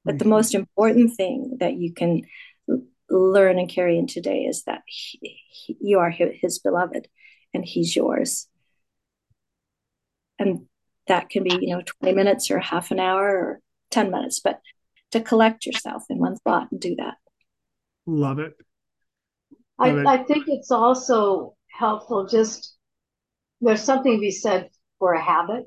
But 0.05 0.19
the 0.19 0.25
most 0.25 0.55
important 0.55 1.15
thing 1.15 1.59
that 1.61 1.75
you 1.75 1.93
can 1.93 2.23
learn 3.11 3.59
and 3.59 3.69
carry 3.69 3.99
in 3.99 4.07
today 4.07 4.43
is 4.43 4.65
that 4.65 4.83
he, 4.87 5.41
he, 5.51 5.77
you 5.81 5.99
are 5.99 6.11
his 6.11 6.59
beloved 6.59 7.09
and 7.53 7.65
he's 7.65 7.95
yours. 7.95 8.47
And 10.39 10.67
that 11.07 11.29
can 11.29 11.43
be, 11.43 11.59
you 11.61 11.75
know, 11.75 11.83
20 12.01 12.15
minutes 12.15 12.51
or 12.51 12.59
half 12.61 12.91
an 12.91 13.01
hour 13.01 13.29
or 13.29 13.61
10 13.91 14.11
minutes, 14.11 14.41
but 14.41 14.61
to 15.11 15.21
collect 15.21 15.67
yourself 15.67 16.05
in 16.09 16.19
one 16.19 16.37
spot 16.37 16.69
and 16.71 16.81
do 16.81 16.95
that. 16.97 17.17
Love 18.07 18.39
it. 18.39 18.55
Love 19.79 19.97
I, 19.97 20.01
it. 20.01 20.07
I 20.07 20.23
think 20.23 20.45
it's 20.47 20.71
also 20.71 21.55
helpful 21.69 22.27
just 22.27 22.77
there's 23.61 23.83
something 23.83 24.15
to 24.15 24.21
be 24.21 24.31
said 24.31 24.71
for 24.99 25.13
a 25.13 25.23
habit. 25.23 25.65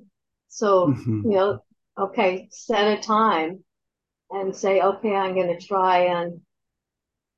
So, 0.48 0.88
mm-hmm. 0.88 1.32
you 1.32 1.38
know, 1.38 1.60
okay, 1.98 2.48
set 2.52 2.98
a 2.98 3.02
time 3.02 3.64
and 4.34 4.56
say, 4.56 4.82
okay, 4.82 5.16
I'm 5.16 5.36
going 5.36 5.56
to 5.58 5.66
try 5.66 6.06
and 6.06 6.42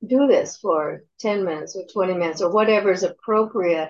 do 0.08 0.27
this 0.27 0.58
for 0.58 1.03
10 1.19 1.43
minutes 1.43 1.75
or 1.75 1.86
20 1.91 2.13
minutes 2.13 2.41
or 2.41 2.51
whatever 2.51 2.91
is 2.91 3.03
appropriate 3.03 3.89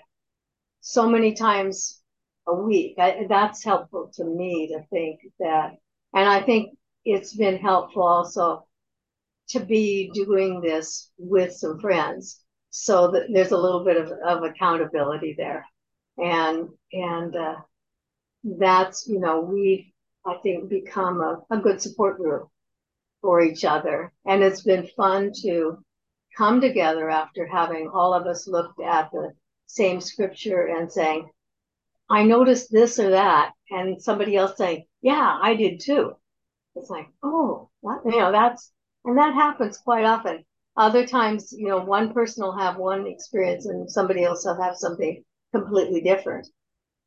so 0.81 1.07
many 1.07 1.33
times 1.33 2.01
a 2.47 2.55
week. 2.55 2.95
I, 2.97 3.25
that's 3.29 3.63
helpful 3.63 4.11
to 4.15 4.25
me 4.25 4.69
to 4.69 4.83
think 4.89 5.19
that. 5.39 5.73
And 6.13 6.27
I 6.27 6.41
think 6.41 6.77
it's 7.03 7.35
been 7.35 7.57
helpful 7.57 8.03
also 8.03 8.65
to 9.49 9.59
be 9.59 10.09
doing 10.13 10.61
this 10.61 11.11
with 11.19 11.53
some 11.53 11.79
friends 11.79 12.41
so 12.71 13.11
that 13.11 13.27
there's 13.31 13.51
a 13.51 13.57
little 13.57 13.83
bit 13.83 13.97
of, 13.97 14.11
of 14.25 14.43
accountability 14.43 15.35
there. 15.37 15.65
And, 16.17 16.69
and, 16.91 17.35
uh, 17.35 17.55
that's, 18.43 19.07
you 19.07 19.19
know, 19.19 19.41
we, 19.41 19.93
I 20.25 20.35
think, 20.41 20.69
become 20.69 21.19
a, 21.19 21.41
a 21.51 21.57
good 21.57 21.81
support 21.81 22.17
group 22.17 22.47
for 23.25 23.41
each 23.41 23.65
other. 23.65 24.13
And 24.27 24.43
it's 24.43 24.61
been 24.61 24.87
fun 24.95 25.31
to 25.41 25.83
come 26.37 26.61
together 26.61 27.09
after 27.09 27.47
having 27.47 27.89
all 27.91 28.13
of 28.13 28.27
us 28.27 28.47
looked 28.47 28.79
at 28.79 29.09
the 29.11 29.31
same 29.65 29.99
scripture 29.99 30.67
and 30.67 30.91
saying, 30.91 31.27
I 32.07 32.21
noticed 32.21 32.71
this 32.71 32.99
or 32.99 33.09
that, 33.09 33.53
and 33.71 33.99
somebody 33.99 34.35
else 34.35 34.57
saying, 34.57 34.85
Yeah, 35.01 35.39
I 35.41 35.55
did 35.55 35.79
too. 35.79 36.13
It's 36.75 36.91
like, 36.91 37.07
oh, 37.23 37.71
that, 37.81 38.01
you 38.05 38.19
know, 38.19 38.31
that's, 38.31 38.71
and 39.05 39.17
that 39.17 39.33
happens 39.33 39.79
quite 39.79 40.05
often. 40.05 40.45
Other 40.77 41.07
times, 41.07 41.51
you 41.51 41.67
know, 41.67 41.79
one 41.79 42.13
person 42.13 42.43
will 42.43 42.55
have 42.55 42.77
one 42.77 43.07
experience 43.07 43.65
and 43.65 43.89
somebody 43.89 44.23
else 44.23 44.45
will 44.45 44.61
have 44.61 44.75
something 44.75 45.23
completely 45.51 46.01
different. 46.01 46.47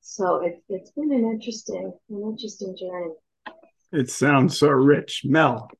So 0.00 0.42
it, 0.42 0.64
it's 0.68 0.90
been 0.90 1.12
an 1.12 1.30
interesting, 1.30 1.92
an 2.10 2.22
interesting 2.22 2.76
journey. 2.76 3.12
It 3.92 4.10
sounds 4.10 4.58
so 4.58 4.68
rich. 4.70 5.22
Mel, 5.24 5.70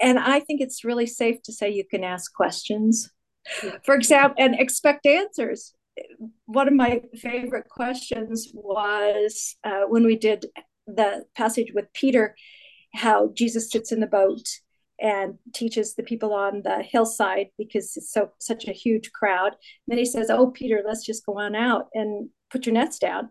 and 0.00 0.18
I 0.18 0.40
think 0.40 0.60
it's 0.60 0.84
really 0.84 1.06
safe 1.06 1.42
to 1.42 1.52
say 1.52 1.70
you 1.70 1.84
can 1.88 2.04
ask 2.04 2.32
questions, 2.32 3.10
for 3.84 3.94
example, 3.94 4.42
and 4.42 4.54
expect 4.54 5.06
answers. 5.06 5.74
One 6.46 6.68
of 6.68 6.74
my 6.74 7.02
favorite 7.16 7.68
questions 7.68 8.50
was 8.54 9.56
uh, 9.64 9.82
when 9.88 10.04
we 10.04 10.16
did 10.16 10.46
the 10.86 11.24
passage 11.36 11.72
with 11.74 11.92
Peter, 11.92 12.34
how 12.94 13.30
Jesus 13.34 13.70
sits 13.70 13.92
in 13.92 14.00
the 14.00 14.06
boat 14.06 14.46
and 15.00 15.38
teaches 15.54 15.94
the 15.94 16.02
people 16.02 16.34
on 16.34 16.62
the 16.62 16.82
hillside 16.82 17.48
because 17.56 17.96
it's 17.96 18.12
so 18.12 18.30
such 18.38 18.68
a 18.68 18.72
huge 18.72 19.12
crowd. 19.12 19.52
And 19.52 19.88
then 19.88 19.98
he 19.98 20.04
says, 20.04 20.30
"Oh, 20.30 20.48
Peter, 20.48 20.82
let's 20.84 21.04
just 21.04 21.24
go 21.26 21.38
on 21.38 21.54
out 21.54 21.88
and 21.94 22.30
put 22.50 22.66
your 22.66 22.74
nets 22.74 22.98
down." 22.98 23.30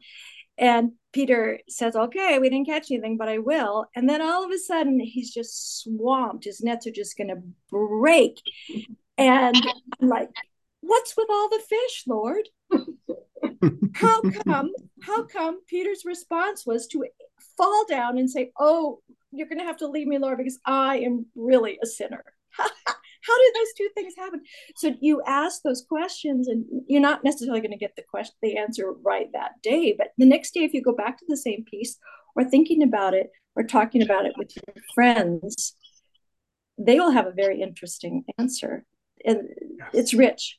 And 0.58 0.94
Peter 1.12 1.60
says, 1.68 1.96
Okay, 1.96 2.40
we 2.40 2.50
didn't 2.50 2.68
catch 2.68 2.92
anything, 2.92 3.18
but 3.18 3.30
I 3.30 3.40
will. 3.40 3.86
And 3.96 4.08
then 4.08 4.22
all 4.22 4.44
of 4.44 4.52
a 4.52 4.58
sudden, 4.58 5.00
he's 5.00 5.34
just 5.34 5.82
swamped. 5.82 6.46
His 6.46 6.62
nets 6.62 6.88
are 6.88 6.92
just 6.92 7.18
going 7.18 7.30
to 7.30 7.42
break. 7.72 8.42
And 9.18 9.56
I'm 10.02 10.08
like, 10.08 10.30
What's 10.82 11.16
with 11.18 11.28
all 11.30 11.50
the 11.50 11.62
fish, 11.68 12.04
Lord? 12.08 12.50
how 13.94 14.22
come? 14.46 14.72
How 15.02 15.24
come 15.24 15.62
Peter's 15.68 16.04
response 16.06 16.66
was 16.66 16.88
to 16.88 17.06
fall 17.58 17.86
down 17.90 18.18
and 18.18 18.30
say, 18.30 18.52
Oh, 18.60 19.02
you're 19.32 19.48
going 19.48 19.60
to 19.60 19.66
have 19.66 19.78
to 19.78 19.88
leave 19.88 20.08
me, 20.08 20.18
Lord, 20.18 20.38
because 20.38 20.60
I 20.66 21.00
am 21.00 21.26
really 21.36 21.78
a 21.82 21.86
sinner. 21.86 22.24
how 23.22 23.38
did 23.38 23.54
those 23.56 23.74
two 23.78 23.90
things 23.96 24.14
happen? 24.18 24.42
So 24.76 24.96
you 25.02 25.22
ask 25.26 25.62
those 25.62 25.86
questions 25.88 26.48
and 26.48 26.66
you're 26.88 27.02
not 27.02 27.24
necessarily 27.24 27.62
going 27.62 27.72
to 27.72 27.78
get 27.78 27.96
the 27.96 28.04
question 28.10 28.36
the 28.42 28.58
answer 28.58 28.94
right 29.04 29.28
that 29.34 29.52
day 29.62 29.94
but 29.98 30.10
the 30.18 30.26
next 30.26 30.54
day 30.54 30.62
if 30.62 30.74
you 30.74 30.82
go 30.82 30.96
back 30.96 31.18
to 31.18 31.26
the 31.28 31.38
same 31.38 31.66
piece 31.70 31.98
or 32.36 32.44
thinking 32.44 32.84
about 32.84 33.14
it 33.14 33.30
or 33.56 33.64
talking 33.64 34.02
about 34.02 34.26
it 34.26 34.34
with 34.38 34.56
your 34.56 34.84
friends 34.94 35.76
they 36.78 37.00
will 37.00 37.12
have 37.12 37.28
a 37.28 37.32
very 37.32 37.62
interesting 37.62 38.24
answer 38.38 38.86
and 39.26 39.50
it's 39.94 40.14
rich. 40.14 40.58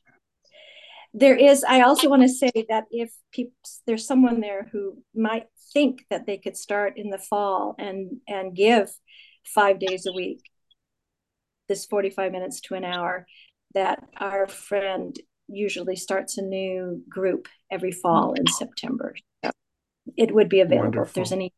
There 1.13 1.35
is 1.35 1.65
i 1.67 1.81
also 1.81 2.07
want 2.07 2.21
to 2.21 2.29
say 2.29 2.51
that 2.69 2.85
if 2.89 3.11
people 3.33 3.53
there's 3.85 4.07
someone 4.07 4.39
there 4.39 4.69
who 4.71 5.03
might 5.13 5.47
think 5.73 6.05
that 6.09 6.25
they 6.25 6.37
could 6.37 6.55
start 6.55 6.93
in 6.95 7.09
the 7.09 7.17
fall 7.17 7.75
and 7.77 8.21
and 8.29 8.55
give 8.55 8.89
five 9.43 9.77
days 9.77 10.05
a 10.05 10.13
week 10.13 10.50
this 11.71 11.85
45 11.85 12.33
minutes 12.33 12.59
to 12.59 12.75
an 12.75 12.83
hour 12.83 13.25
that 13.73 14.03
our 14.17 14.45
friend 14.45 15.17
usually 15.47 15.95
starts 15.95 16.37
a 16.37 16.41
new 16.41 17.01
group 17.07 17.47
every 17.71 17.93
fall 17.93 18.33
in 18.33 18.45
September. 18.45 19.15
So 19.45 19.51
it 20.17 20.35
would 20.35 20.49
be 20.49 20.59
available 20.59 20.83
Wonderful. 20.83 21.07
if 21.07 21.13
there's 21.13 21.31
any. 21.31 21.53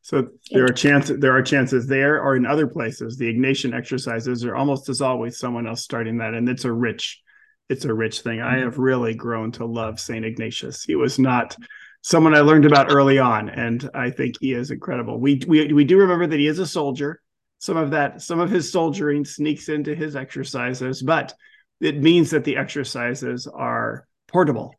So 0.00 0.28
there 0.50 0.64
are 0.64 0.72
chances 0.72 1.20
there 1.20 1.36
are 1.36 1.42
chances 1.42 1.86
there 1.86 2.20
or 2.20 2.34
in 2.34 2.46
other 2.46 2.66
places. 2.66 3.16
The 3.16 3.32
Ignatian 3.32 3.72
exercises 3.72 4.44
are 4.44 4.56
almost 4.56 4.88
as 4.88 5.00
always 5.00 5.38
someone 5.38 5.68
else 5.68 5.82
starting 5.82 6.18
that, 6.18 6.34
and 6.34 6.48
it's 6.48 6.64
a 6.64 6.72
rich, 6.72 7.20
it's 7.68 7.84
a 7.84 7.94
rich 7.94 8.22
thing. 8.22 8.40
I 8.40 8.58
have 8.58 8.78
really 8.78 9.14
grown 9.14 9.52
to 9.52 9.64
love 9.64 10.00
Saint 10.00 10.24
Ignatius. 10.24 10.82
He 10.82 10.96
was 10.96 11.16
not 11.20 11.56
someone 12.02 12.34
I 12.34 12.40
learned 12.40 12.64
about 12.64 12.92
early 12.92 13.20
on, 13.20 13.48
and 13.50 13.88
I 13.94 14.10
think 14.10 14.34
he 14.40 14.52
is 14.52 14.72
incredible. 14.72 15.20
We 15.20 15.40
we 15.46 15.72
we 15.72 15.84
do 15.84 15.98
remember 15.98 16.26
that 16.26 16.40
he 16.40 16.48
is 16.48 16.58
a 16.58 16.66
soldier 16.66 17.20
some 17.62 17.76
of 17.76 17.92
that 17.92 18.20
some 18.20 18.40
of 18.40 18.50
his 18.50 18.72
soldiering 18.72 19.24
sneaks 19.24 19.68
into 19.68 19.94
his 19.94 20.16
exercises 20.16 21.00
but 21.00 21.32
it 21.80 21.96
means 21.96 22.30
that 22.30 22.42
the 22.42 22.56
exercises 22.56 23.46
are 23.46 24.04
portable. 24.26 24.74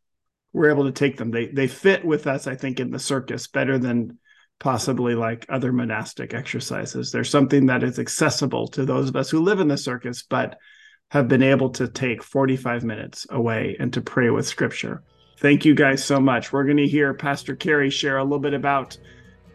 We're 0.51 0.69
able 0.69 0.83
to 0.85 0.91
take 0.91 1.15
them. 1.15 1.31
They 1.31 1.45
they 1.47 1.67
fit 1.67 2.03
with 2.03 2.27
us 2.27 2.45
i 2.45 2.55
think 2.55 2.81
in 2.81 2.91
the 2.91 2.99
circus 2.99 3.47
better 3.47 3.77
than 3.79 4.19
possibly 4.59 5.15
like 5.15 5.45
other 5.47 5.71
monastic 5.71 6.33
exercises. 6.33 7.11
There's 7.11 7.29
something 7.29 7.67
that 7.67 7.83
is 7.83 7.99
accessible 7.99 8.67
to 8.69 8.85
those 8.85 9.07
of 9.07 9.15
us 9.15 9.29
who 9.29 9.41
live 9.41 9.61
in 9.61 9.69
the 9.69 9.77
circus 9.77 10.23
but 10.29 10.57
have 11.09 11.29
been 11.29 11.43
able 11.43 11.69
to 11.71 11.87
take 11.87 12.21
45 12.21 12.83
minutes 12.83 13.25
away 13.29 13.77
and 13.79 13.93
to 13.93 14.01
pray 14.01 14.29
with 14.29 14.45
scripture. 14.45 15.03
Thank 15.39 15.63
you 15.63 15.73
guys 15.73 16.03
so 16.03 16.19
much. 16.19 16.51
We're 16.51 16.65
going 16.65 16.77
to 16.77 16.87
hear 16.87 17.13
pastor 17.13 17.55
carey 17.55 17.89
share 17.89 18.17
a 18.17 18.23
little 18.23 18.39
bit 18.39 18.53
about 18.53 18.97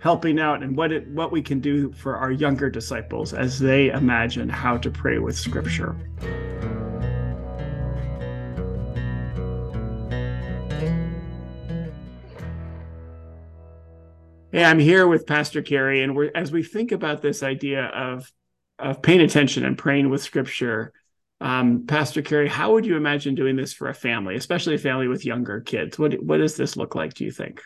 helping 0.01 0.39
out 0.39 0.63
and 0.63 0.77
what 0.77 0.93
it 0.93 1.09
what 1.09 1.33
we 1.33 1.43
can 1.43 1.61
do 1.61 1.93
for 1.93 2.17
our 2.17 2.31
younger 2.31 2.71
disciples 2.71 3.35
as 3.35 3.59
they 3.59 3.89
imagine 3.89 4.49
how 4.49 4.77
to 4.77 4.91
pray 4.91 5.19
with 5.19 5.37
scripture. 5.37 5.97
Hey, 14.51 14.65
I'm 14.65 14.79
here 14.79 15.07
with 15.07 15.27
Pastor 15.27 15.63
Carey, 15.63 16.03
and 16.03 16.17
we're 16.17 16.31
as 16.35 16.51
we 16.51 16.63
think 16.63 16.93
about 16.93 17.21
this 17.21 17.43
idea 17.43 17.87
of 17.87 18.33
of 18.79 19.03
paying 19.03 19.21
attention 19.21 19.65
and 19.65 19.77
praying 19.77 20.11
with 20.11 20.23
scripture. 20.23 20.93
Um, 21.41 21.87
Pastor 21.87 22.23
Carey, 22.23 22.49
how 22.49 22.73
would 22.73 22.85
you 22.85 22.97
imagine 22.97 23.37
doing 23.37 23.55
this 23.55 23.73
for 23.73 23.89
a 23.89 23.95
family, 23.95 24.35
especially 24.35 24.75
a 24.75 24.79
family 24.79 25.07
with 25.07 25.25
younger 25.25 25.61
kids? 25.61 25.99
What 25.99 26.15
what 26.23 26.39
does 26.39 26.57
this 26.57 26.77
look 26.77 26.95
like? 26.95 27.15
Do 27.15 27.25
you 27.25 27.31
think? 27.31 27.61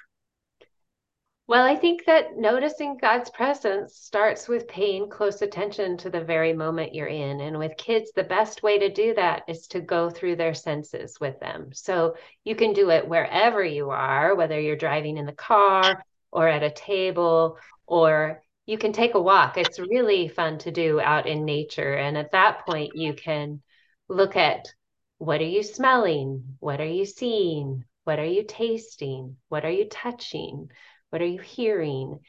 Well, 1.52 1.66
I 1.66 1.76
think 1.76 2.06
that 2.06 2.38
noticing 2.38 2.96
God's 2.96 3.28
presence 3.28 3.94
starts 3.94 4.48
with 4.48 4.66
paying 4.66 5.10
close 5.10 5.42
attention 5.42 5.98
to 5.98 6.08
the 6.08 6.24
very 6.24 6.54
moment 6.54 6.94
you're 6.94 7.08
in. 7.08 7.42
And 7.42 7.58
with 7.58 7.76
kids, 7.76 8.10
the 8.10 8.24
best 8.24 8.62
way 8.62 8.78
to 8.78 8.88
do 8.88 9.12
that 9.16 9.42
is 9.46 9.66
to 9.66 9.82
go 9.82 10.08
through 10.08 10.36
their 10.36 10.54
senses 10.54 11.20
with 11.20 11.38
them. 11.40 11.68
So 11.74 12.16
you 12.42 12.56
can 12.56 12.72
do 12.72 12.88
it 12.88 13.06
wherever 13.06 13.62
you 13.62 13.90
are, 13.90 14.34
whether 14.34 14.58
you're 14.58 14.76
driving 14.76 15.18
in 15.18 15.26
the 15.26 15.32
car 15.34 16.02
or 16.30 16.48
at 16.48 16.62
a 16.62 16.70
table, 16.70 17.58
or 17.86 18.42
you 18.64 18.78
can 18.78 18.94
take 18.94 19.12
a 19.12 19.20
walk. 19.20 19.58
It's 19.58 19.78
really 19.78 20.28
fun 20.28 20.56
to 20.60 20.70
do 20.70 21.00
out 21.00 21.26
in 21.26 21.44
nature. 21.44 21.92
And 21.92 22.16
at 22.16 22.32
that 22.32 22.64
point, 22.64 22.92
you 22.96 23.12
can 23.12 23.60
look 24.08 24.36
at 24.36 24.72
what 25.18 25.42
are 25.42 25.44
you 25.44 25.62
smelling? 25.62 26.56
What 26.60 26.80
are 26.80 26.86
you 26.86 27.04
seeing? 27.04 27.84
What 28.04 28.18
are 28.18 28.24
you 28.24 28.42
tasting? 28.42 29.36
What 29.50 29.66
are 29.66 29.70
you 29.70 29.84
touching? 29.84 30.70
What 31.12 31.22
are 31.22 31.26
you 31.26 31.40
hearing? 31.40 32.20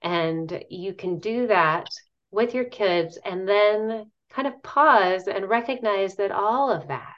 And 0.00 0.64
you 0.70 0.94
can 0.94 1.18
do 1.18 1.48
that 1.48 1.88
with 2.30 2.54
your 2.54 2.64
kids 2.64 3.18
and 3.24 3.48
then 3.48 4.10
kind 4.30 4.46
of 4.46 4.62
pause 4.62 5.26
and 5.26 5.48
recognize 5.48 6.16
that 6.16 6.30
all 6.30 6.70
of 6.70 6.88
that, 6.88 7.14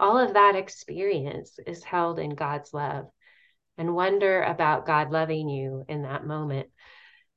all 0.00 0.18
of 0.18 0.34
that 0.34 0.56
experience 0.56 1.58
is 1.66 1.84
held 1.84 2.18
in 2.18 2.34
God's 2.34 2.74
love 2.74 3.06
and 3.78 3.94
wonder 3.94 4.42
about 4.42 4.86
God 4.86 5.10
loving 5.10 5.48
you 5.48 5.84
in 5.88 6.02
that 6.02 6.26
moment. 6.26 6.68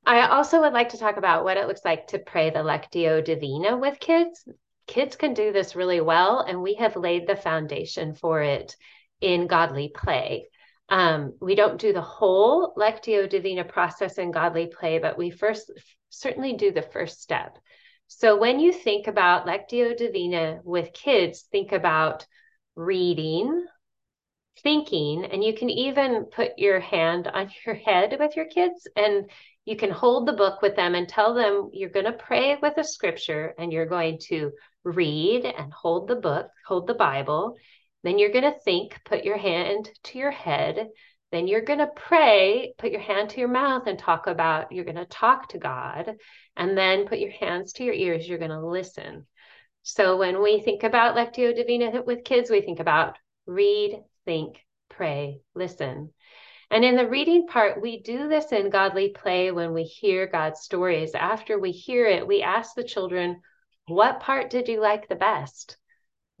I 0.04 0.26
also 0.26 0.62
would 0.62 0.72
like 0.72 0.88
to 0.90 0.98
talk 0.98 1.18
about 1.18 1.44
what 1.44 1.58
it 1.58 1.68
looks 1.68 1.84
like 1.84 2.08
to 2.08 2.18
pray 2.18 2.50
the 2.50 2.60
Lectio 2.60 3.22
Divina 3.24 3.76
with 3.76 4.00
kids 4.00 4.48
kids 4.90 5.14
can 5.14 5.34
do 5.34 5.52
this 5.52 5.76
really 5.76 6.00
well, 6.00 6.40
and 6.40 6.60
we 6.60 6.74
have 6.74 6.96
laid 6.96 7.26
the 7.26 7.36
foundation 7.36 8.12
for 8.12 8.42
it 8.42 8.74
in 9.20 9.46
godly 9.46 9.88
play. 9.94 10.49
Um, 10.90 11.34
we 11.40 11.54
don't 11.54 11.80
do 11.80 11.92
the 11.92 12.02
whole 12.02 12.74
Lectio 12.76 13.28
Divina 13.28 13.64
process 13.64 14.18
in 14.18 14.32
godly 14.32 14.66
play, 14.66 14.98
but 14.98 15.16
we 15.16 15.30
first 15.30 15.70
certainly 16.08 16.54
do 16.54 16.72
the 16.72 16.82
first 16.82 17.22
step. 17.22 17.56
So 18.08 18.36
when 18.36 18.58
you 18.58 18.72
think 18.72 19.06
about 19.06 19.46
Lectio 19.46 19.96
Divina 19.96 20.60
with 20.64 20.92
kids, 20.92 21.46
think 21.52 21.70
about 21.70 22.26
reading, 22.74 23.66
thinking, 24.64 25.24
and 25.24 25.44
you 25.44 25.54
can 25.54 25.70
even 25.70 26.24
put 26.24 26.58
your 26.58 26.80
hand 26.80 27.28
on 27.28 27.50
your 27.64 27.76
head 27.76 28.16
with 28.18 28.34
your 28.34 28.46
kids 28.46 28.88
and 28.96 29.30
you 29.64 29.76
can 29.76 29.90
hold 29.90 30.26
the 30.26 30.32
book 30.32 30.62
with 30.62 30.74
them 30.74 30.96
and 30.96 31.08
tell 31.08 31.34
them 31.34 31.70
you're 31.72 31.90
going 31.90 32.06
to 32.06 32.12
pray 32.12 32.56
with 32.60 32.76
a 32.78 32.84
scripture 32.84 33.54
and 33.58 33.72
you're 33.72 33.86
going 33.86 34.18
to 34.26 34.50
read 34.82 35.44
and 35.44 35.72
hold 35.72 36.08
the 36.08 36.16
book, 36.16 36.48
hold 36.66 36.88
the 36.88 36.94
Bible. 36.94 37.56
Then 38.02 38.18
you're 38.18 38.32
going 38.32 38.50
to 38.50 38.58
think, 38.64 38.98
put 39.04 39.24
your 39.24 39.36
hand 39.36 39.90
to 40.04 40.18
your 40.18 40.30
head. 40.30 40.88
Then 41.32 41.46
you're 41.46 41.64
going 41.64 41.78
to 41.78 41.90
pray, 41.94 42.74
put 42.78 42.90
your 42.90 43.00
hand 43.00 43.30
to 43.30 43.40
your 43.40 43.48
mouth 43.48 43.86
and 43.86 43.98
talk 43.98 44.26
about, 44.26 44.72
you're 44.72 44.84
going 44.84 44.96
to 44.96 45.04
talk 45.04 45.48
to 45.50 45.58
God. 45.58 46.16
And 46.56 46.76
then 46.76 47.06
put 47.06 47.18
your 47.18 47.30
hands 47.30 47.74
to 47.74 47.84
your 47.84 47.94
ears, 47.94 48.28
you're 48.28 48.38
going 48.38 48.50
to 48.50 48.66
listen. 48.66 49.26
So 49.82 50.16
when 50.16 50.42
we 50.42 50.60
think 50.60 50.82
about 50.82 51.16
Lectio 51.16 51.54
Divina 51.54 52.02
with 52.02 52.24
kids, 52.24 52.50
we 52.50 52.60
think 52.60 52.80
about 52.80 53.16
read, 53.46 54.02
think, 54.24 54.56
pray, 54.88 55.40
listen. 55.54 56.12
And 56.70 56.84
in 56.84 56.96
the 56.96 57.08
reading 57.08 57.46
part, 57.46 57.82
we 57.82 58.00
do 58.00 58.28
this 58.28 58.52
in 58.52 58.70
godly 58.70 59.08
play 59.08 59.50
when 59.50 59.72
we 59.72 59.82
hear 59.82 60.26
God's 60.26 60.60
stories. 60.60 61.14
After 61.14 61.58
we 61.58 61.72
hear 61.72 62.06
it, 62.06 62.26
we 62.26 62.42
ask 62.42 62.74
the 62.74 62.84
children, 62.84 63.40
what 63.86 64.20
part 64.20 64.50
did 64.50 64.68
you 64.68 64.80
like 64.80 65.08
the 65.08 65.16
best? 65.16 65.76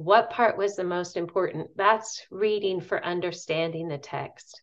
What 0.00 0.30
part 0.30 0.56
was 0.56 0.76
the 0.76 0.84
most 0.84 1.18
important? 1.18 1.76
That's 1.76 2.26
reading 2.30 2.80
for 2.80 3.04
understanding 3.04 3.86
the 3.86 3.98
text. 3.98 4.62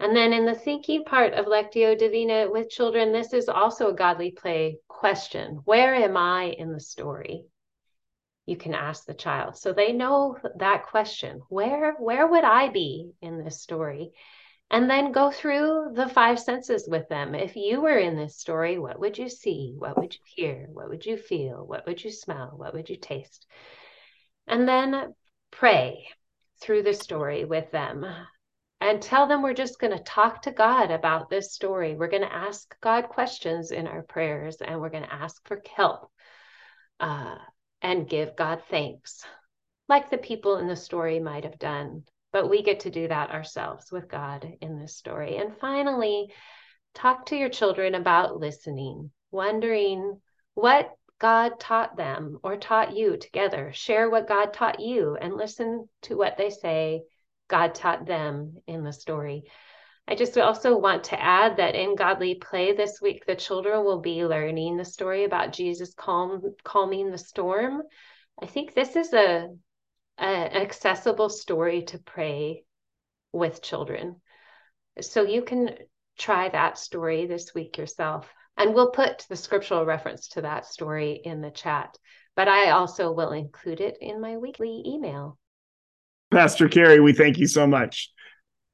And 0.00 0.16
then 0.16 0.32
in 0.32 0.46
the 0.46 0.54
thinking 0.56 1.04
part 1.04 1.32
of 1.32 1.46
Lectio 1.46 1.96
Divina 1.96 2.50
with 2.50 2.68
children, 2.68 3.12
this 3.12 3.32
is 3.32 3.48
also 3.48 3.90
a 3.90 3.94
godly 3.94 4.32
play 4.32 4.78
question 4.88 5.60
Where 5.64 5.94
am 5.94 6.16
I 6.16 6.46
in 6.58 6.72
the 6.72 6.80
story? 6.80 7.44
You 8.46 8.56
can 8.56 8.74
ask 8.74 9.04
the 9.04 9.14
child. 9.14 9.56
So 9.56 9.72
they 9.72 9.92
know 9.92 10.36
that 10.56 10.86
question 10.86 11.40
Where, 11.48 11.92
where 11.92 12.26
would 12.26 12.42
I 12.42 12.68
be 12.68 13.12
in 13.22 13.44
this 13.44 13.62
story? 13.62 14.10
and 14.70 14.90
then 14.90 15.12
go 15.12 15.30
through 15.30 15.92
the 15.94 16.08
five 16.08 16.38
senses 16.38 16.88
with 16.88 17.08
them. 17.08 17.34
If 17.34 17.54
you 17.54 17.80
were 17.80 17.96
in 17.96 18.16
this 18.16 18.36
story, 18.36 18.78
what 18.78 18.98
would 18.98 19.16
you 19.16 19.28
see? 19.28 19.74
What 19.78 19.96
would 19.96 20.14
you 20.14 20.20
hear? 20.24 20.66
What 20.72 20.88
would 20.90 21.06
you 21.06 21.16
feel? 21.16 21.64
What 21.64 21.86
would 21.86 22.02
you 22.04 22.10
smell? 22.10 22.52
What 22.56 22.74
would 22.74 22.90
you 22.90 22.96
taste? 22.96 23.46
And 24.48 24.68
then 24.68 25.14
pray 25.50 26.08
through 26.60 26.82
the 26.82 26.94
story 26.94 27.44
with 27.44 27.70
them 27.70 28.04
and 28.80 29.00
tell 29.00 29.26
them 29.26 29.42
we're 29.42 29.54
just 29.54 29.78
going 29.78 29.96
to 29.96 30.02
talk 30.02 30.42
to 30.42 30.50
God 30.50 30.90
about 30.90 31.30
this 31.30 31.52
story. 31.52 31.94
We're 31.94 32.08
going 32.08 32.22
to 32.22 32.34
ask 32.34 32.74
God 32.80 33.08
questions 33.08 33.70
in 33.70 33.86
our 33.86 34.02
prayers 34.02 34.56
and 34.60 34.80
we're 34.80 34.90
going 34.90 35.04
to 35.04 35.12
ask 35.12 35.46
for 35.46 35.62
help 35.76 36.10
uh, 36.98 37.36
and 37.82 38.08
give 38.08 38.36
God 38.36 38.62
thanks, 38.70 39.24
like 39.88 40.10
the 40.10 40.18
people 40.18 40.56
in 40.56 40.66
the 40.66 40.76
story 40.76 41.20
might 41.20 41.44
have 41.44 41.58
done 41.58 42.04
but 42.32 42.50
we 42.50 42.62
get 42.62 42.80
to 42.80 42.90
do 42.90 43.08
that 43.08 43.30
ourselves 43.30 43.90
with 43.90 44.08
God 44.08 44.48
in 44.60 44.78
this 44.78 44.96
story. 44.96 45.36
And 45.36 45.56
finally, 45.58 46.32
talk 46.94 47.26
to 47.26 47.36
your 47.36 47.48
children 47.48 47.94
about 47.94 48.38
listening, 48.38 49.10
wondering 49.30 50.20
what 50.54 50.90
God 51.18 51.58
taught 51.58 51.96
them 51.96 52.38
or 52.42 52.56
taught 52.56 52.96
you 52.96 53.16
together. 53.16 53.72
Share 53.72 54.08
what 54.08 54.28
God 54.28 54.52
taught 54.52 54.80
you 54.80 55.16
and 55.20 55.36
listen 55.36 55.88
to 56.02 56.16
what 56.16 56.36
they 56.36 56.50
say 56.50 57.02
God 57.48 57.74
taught 57.74 58.06
them 58.06 58.58
in 58.66 58.84
the 58.84 58.92
story. 58.92 59.44
I 60.06 60.14
just 60.14 60.38
also 60.38 60.78
want 60.78 61.04
to 61.04 61.22
add 61.22 61.56
that 61.56 61.74
in 61.74 61.96
Godly 61.96 62.36
Play 62.36 62.72
this 62.72 63.00
week, 63.00 63.26
the 63.26 63.36
children 63.36 63.84
will 63.84 64.00
be 64.00 64.24
learning 64.24 64.76
the 64.76 64.84
story 64.84 65.24
about 65.24 65.52
Jesus 65.52 65.92
calm, 65.94 66.54
calming 66.64 67.10
the 67.10 67.18
storm. 67.18 67.82
I 68.40 68.46
think 68.46 68.74
this 68.74 68.96
is 68.96 69.12
a 69.12 69.48
an 70.18 70.52
accessible 70.52 71.28
story 71.28 71.82
to 71.82 71.98
pray 71.98 72.64
with 73.32 73.62
children. 73.62 74.16
So 75.00 75.22
you 75.22 75.42
can 75.42 75.76
try 76.18 76.48
that 76.48 76.78
story 76.78 77.26
this 77.26 77.54
week 77.54 77.78
yourself. 77.78 78.28
And 78.58 78.74
we'll 78.74 78.90
put 78.90 79.24
the 79.28 79.36
scriptural 79.36 79.86
reference 79.86 80.26
to 80.30 80.42
that 80.42 80.66
story 80.66 81.20
in 81.24 81.40
the 81.40 81.50
chat, 81.50 81.96
but 82.34 82.48
I 82.48 82.70
also 82.70 83.12
will 83.12 83.30
include 83.30 83.80
it 83.80 83.96
in 84.00 84.20
my 84.20 84.36
weekly 84.36 84.82
email. 84.84 85.38
Pastor 86.32 86.68
Carey, 86.68 86.98
we 86.98 87.12
thank 87.12 87.38
you 87.38 87.46
so 87.46 87.68
much. 87.68 88.10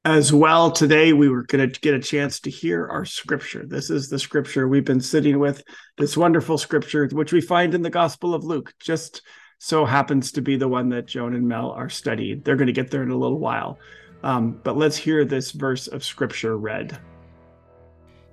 As 0.03 0.33
well, 0.33 0.71
today 0.71 1.13
we 1.13 1.29
were 1.29 1.43
going 1.43 1.71
to 1.71 1.79
get 1.79 1.93
a 1.93 1.99
chance 1.99 2.39
to 2.41 2.49
hear 2.49 2.87
our 2.87 3.05
scripture. 3.05 3.63
This 3.65 3.89
is 3.89 4.09
the 4.09 4.19
scripture 4.19 4.67
we've 4.67 4.85
been 4.85 5.01
sitting 5.01 5.39
with, 5.39 5.63
this 5.97 6.17
wonderful 6.17 6.57
scripture, 6.57 7.07
which 7.11 7.31
we 7.31 7.41
find 7.41 7.73
in 7.73 7.81
the 7.81 7.89
Gospel 7.89 8.33
of 8.33 8.43
Luke, 8.43 8.73
just 8.79 9.21
so 9.59 9.85
happens 9.85 10.31
to 10.33 10.41
be 10.41 10.57
the 10.57 10.67
one 10.67 10.89
that 10.89 11.07
Joan 11.07 11.35
and 11.35 11.47
Mel 11.47 11.71
are 11.71 11.89
studying. 11.89 12.41
They're 12.43 12.55
going 12.55 12.67
to 12.67 12.73
get 12.73 12.91
there 12.91 13.03
in 13.03 13.11
a 13.11 13.17
little 13.17 13.39
while. 13.39 13.79
Um, 14.23 14.59
but 14.63 14.77
let's 14.77 14.97
hear 14.97 15.25
this 15.25 15.51
verse 15.51 15.87
of 15.87 16.03
scripture 16.03 16.57
read. 16.57 16.99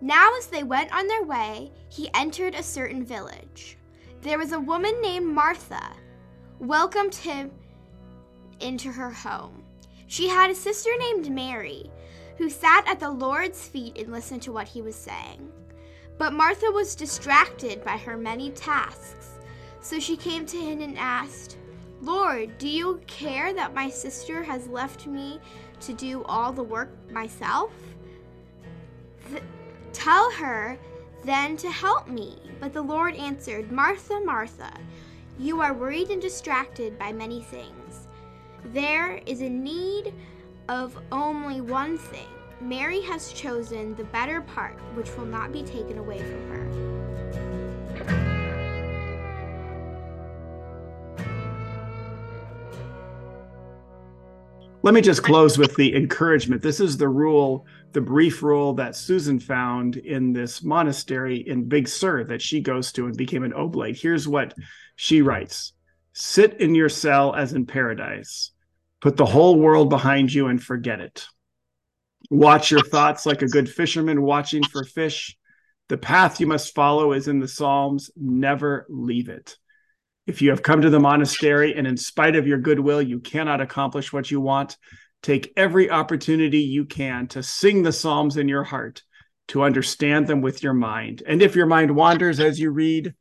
Now, 0.02 0.36
as 0.36 0.48
they 0.48 0.64
went 0.64 0.92
on 0.92 1.06
their 1.06 1.22
way, 1.22 1.70
he 1.88 2.10
entered 2.12 2.56
a 2.56 2.62
certain 2.62 3.04
village. 3.04 3.78
There 4.20 4.36
was 4.36 4.50
a 4.50 4.58
woman 4.58 5.00
named 5.00 5.26
Martha, 5.26 5.94
welcomed 6.58 7.14
him 7.14 7.52
into 8.58 8.90
her 8.90 9.10
home. 9.10 9.62
She 10.08 10.26
had 10.26 10.50
a 10.50 10.56
sister 10.56 10.90
named 10.98 11.30
Mary, 11.30 11.88
who 12.36 12.50
sat 12.50 12.84
at 12.88 12.98
the 12.98 13.10
Lord's 13.10 13.68
feet 13.68 13.96
and 13.96 14.10
listened 14.10 14.42
to 14.42 14.52
what 14.52 14.66
he 14.66 14.82
was 14.82 14.96
saying. 14.96 15.52
But 16.18 16.32
Martha 16.32 16.72
was 16.72 16.96
distracted 16.96 17.84
by 17.84 17.96
her 17.96 18.16
many 18.16 18.50
tasks. 18.50 19.38
So 19.82 20.00
she 20.00 20.16
came 20.16 20.46
to 20.46 20.56
him 20.56 20.80
and 20.80 20.98
asked, 20.98 21.58
Lord, 22.00 22.58
do 22.58 22.68
you 22.68 23.00
care 23.06 23.54
that 23.54 23.72
my 23.72 23.88
sister 23.88 24.42
has 24.42 24.66
left 24.66 25.06
me 25.06 25.38
to 25.80 25.92
do 25.92 26.24
all 26.24 26.52
the 26.52 26.64
work 26.64 26.90
myself? 27.12 27.70
Th- 29.30 29.44
tell 29.92 30.30
her 30.32 30.78
then 31.24 31.56
to 31.58 31.70
help 31.70 32.08
me. 32.08 32.38
But 32.60 32.72
the 32.72 32.82
Lord 32.82 33.14
answered, 33.14 33.70
Martha, 33.70 34.20
Martha, 34.20 34.72
you 35.38 35.60
are 35.60 35.74
worried 35.74 36.10
and 36.10 36.20
distracted 36.20 36.98
by 36.98 37.12
many 37.12 37.42
things. 37.42 38.08
There 38.66 39.20
is 39.26 39.40
a 39.40 39.48
need 39.48 40.12
of 40.68 40.98
only 41.10 41.60
one 41.60 41.98
thing. 41.98 42.28
Mary 42.60 43.00
has 43.00 43.32
chosen 43.32 43.94
the 43.96 44.04
better 44.04 44.40
part, 44.40 44.78
which 44.94 45.14
will 45.16 45.26
not 45.26 45.52
be 45.52 45.62
taken 45.62 45.98
away 45.98 46.18
from 46.18 46.50
her. 46.50 46.91
Let 54.84 54.94
me 54.94 55.00
just 55.00 55.22
close 55.22 55.58
with 55.58 55.76
the 55.76 55.94
encouragement. 55.94 56.60
This 56.60 56.80
is 56.80 56.96
the 56.96 57.08
rule, 57.08 57.66
the 57.92 58.00
brief 58.00 58.42
rule 58.42 58.74
that 58.74 58.96
Susan 58.96 59.38
found 59.38 59.96
in 59.96 60.32
this 60.32 60.64
monastery 60.64 61.36
in 61.36 61.68
Big 61.68 61.86
Sur 61.86 62.24
that 62.24 62.42
she 62.42 62.60
goes 62.60 62.90
to 62.92 63.06
and 63.06 63.16
became 63.16 63.44
an 63.44 63.52
oblate. 63.52 63.96
Here's 63.96 64.26
what 64.26 64.54
she 64.96 65.22
writes 65.22 65.72
Sit 66.14 66.60
in 66.60 66.74
your 66.74 66.88
cell 66.88 67.32
as 67.32 67.52
in 67.52 67.64
paradise. 67.64 68.50
Put 69.00 69.16
the 69.16 69.24
whole 69.24 69.56
world 69.56 69.88
behind 69.88 70.32
you 70.32 70.48
and 70.48 70.60
forget 70.60 71.00
it. 71.00 71.26
Watch 72.28 72.72
your 72.72 72.82
thoughts 72.82 73.24
like 73.24 73.42
a 73.42 73.48
good 73.48 73.70
fisherman 73.70 74.22
watching 74.22 74.64
for 74.64 74.82
fish. 74.82 75.38
The 75.88 75.98
path 75.98 76.40
you 76.40 76.48
must 76.48 76.74
follow 76.74 77.12
is 77.12 77.28
in 77.28 77.38
the 77.38 77.48
Psalms. 77.48 78.10
Never 78.16 78.86
leave 78.88 79.28
it. 79.28 79.58
If 80.26 80.40
you 80.40 80.50
have 80.50 80.62
come 80.62 80.82
to 80.82 80.90
the 80.90 81.00
monastery 81.00 81.74
and 81.76 81.86
in 81.86 81.96
spite 81.96 82.36
of 82.36 82.46
your 82.46 82.58
goodwill, 82.58 83.02
you 83.02 83.18
cannot 83.18 83.60
accomplish 83.60 84.12
what 84.12 84.30
you 84.30 84.40
want, 84.40 84.76
take 85.22 85.52
every 85.56 85.90
opportunity 85.90 86.60
you 86.60 86.84
can 86.84 87.26
to 87.28 87.42
sing 87.42 87.82
the 87.82 87.92
Psalms 87.92 88.36
in 88.36 88.48
your 88.48 88.62
heart, 88.64 89.02
to 89.48 89.64
understand 89.64 90.28
them 90.28 90.40
with 90.40 90.62
your 90.62 90.74
mind. 90.74 91.22
And 91.26 91.42
if 91.42 91.56
your 91.56 91.66
mind 91.66 91.94
wanders 91.94 92.38
as 92.38 92.60
you 92.60 92.70
read, 92.70 93.14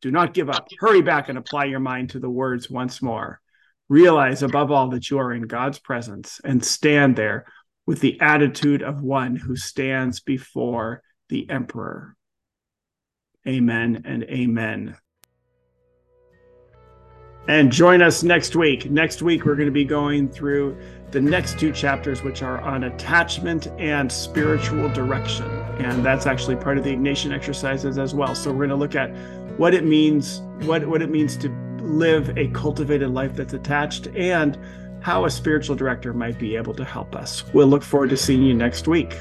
do 0.00 0.10
not 0.10 0.34
give 0.34 0.48
up. 0.48 0.68
Hurry 0.78 1.02
back 1.02 1.28
and 1.28 1.36
apply 1.36 1.66
your 1.66 1.80
mind 1.80 2.10
to 2.10 2.20
the 2.20 2.30
words 2.30 2.70
once 2.70 3.02
more. 3.02 3.40
Realize 3.88 4.42
above 4.42 4.70
all 4.70 4.88
that 4.90 5.10
you 5.10 5.18
are 5.18 5.32
in 5.32 5.42
God's 5.42 5.78
presence 5.78 6.40
and 6.42 6.64
stand 6.64 7.16
there 7.16 7.46
with 7.86 8.00
the 8.00 8.20
attitude 8.20 8.82
of 8.82 9.02
one 9.02 9.36
who 9.36 9.56
stands 9.56 10.20
before 10.20 11.02
the 11.28 11.48
emperor. 11.50 12.16
Amen 13.46 14.02
and 14.04 14.24
amen. 14.24 14.96
And 17.48 17.70
join 17.70 18.02
us 18.02 18.22
next 18.22 18.56
week. 18.56 18.90
Next 18.90 19.22
week, 19.22 19.44
we're 19.44 19.54
going 19.54 19.68
to 19.68 19.72
be 19.72 19.84
going 19.84 20.28
through 20.28 20.76
the 21.12 21.20
next 21.20 21.58
two 21.58 21.72
chapters, 21.72 22.22
which 22.22 22.42
are 22.42 22.60
on 22.60 22.84
attachment 22.84 23.68
and 23.78 24.10
spiritual 24.10 24.88
direction. 24.88 25.48
And 25.78 26.04
that's 26.04 26.26
actually 26.26 26.56
part 26.56 26.76
of 26.76 26.84
the 26.84 26.94
Ignatian 26.94 27.32
exercises 27.32 27.98
as 27.98 28.14
well. 28.14 28.34
So 28.34 28.50
we're 28.50 28.66
going 28.66 28.70
to 28.70 28.76
look 28.76 28.96
at 28.96 29.10
what 29.58 29.74
it 29.74 29.84
means, 29.84 30.42
what, 30.62 30.86
what 30.86 31.02
it 31.02 31.10
means 31.10 31.36
to 31.38 31.48
live 31.80 32.36
a 32.36 32.48
cultivated 32.48 33.10
life 33.10 33.36
that's 33.36 33.54
attached, 33.54 34.08
and 34.08 34.58
how 35.00 35.24
a 35.24 35.30
spiritual 35.30 35.76
director 35.76 36.12
might 36.12 36.36
be 36.38 36.56
able 36.56 36.74
to 36.74 36.84
help 36.84 37.14
us. 37.14 37.44
We'll 37.52 37.68
look 37.68 37.84
forward 37.84 38.10
to 38.10 38.16
seeing 38.16 38.42
you 38.42 38.54
next 38.54 38.88
week. 38.88 39.14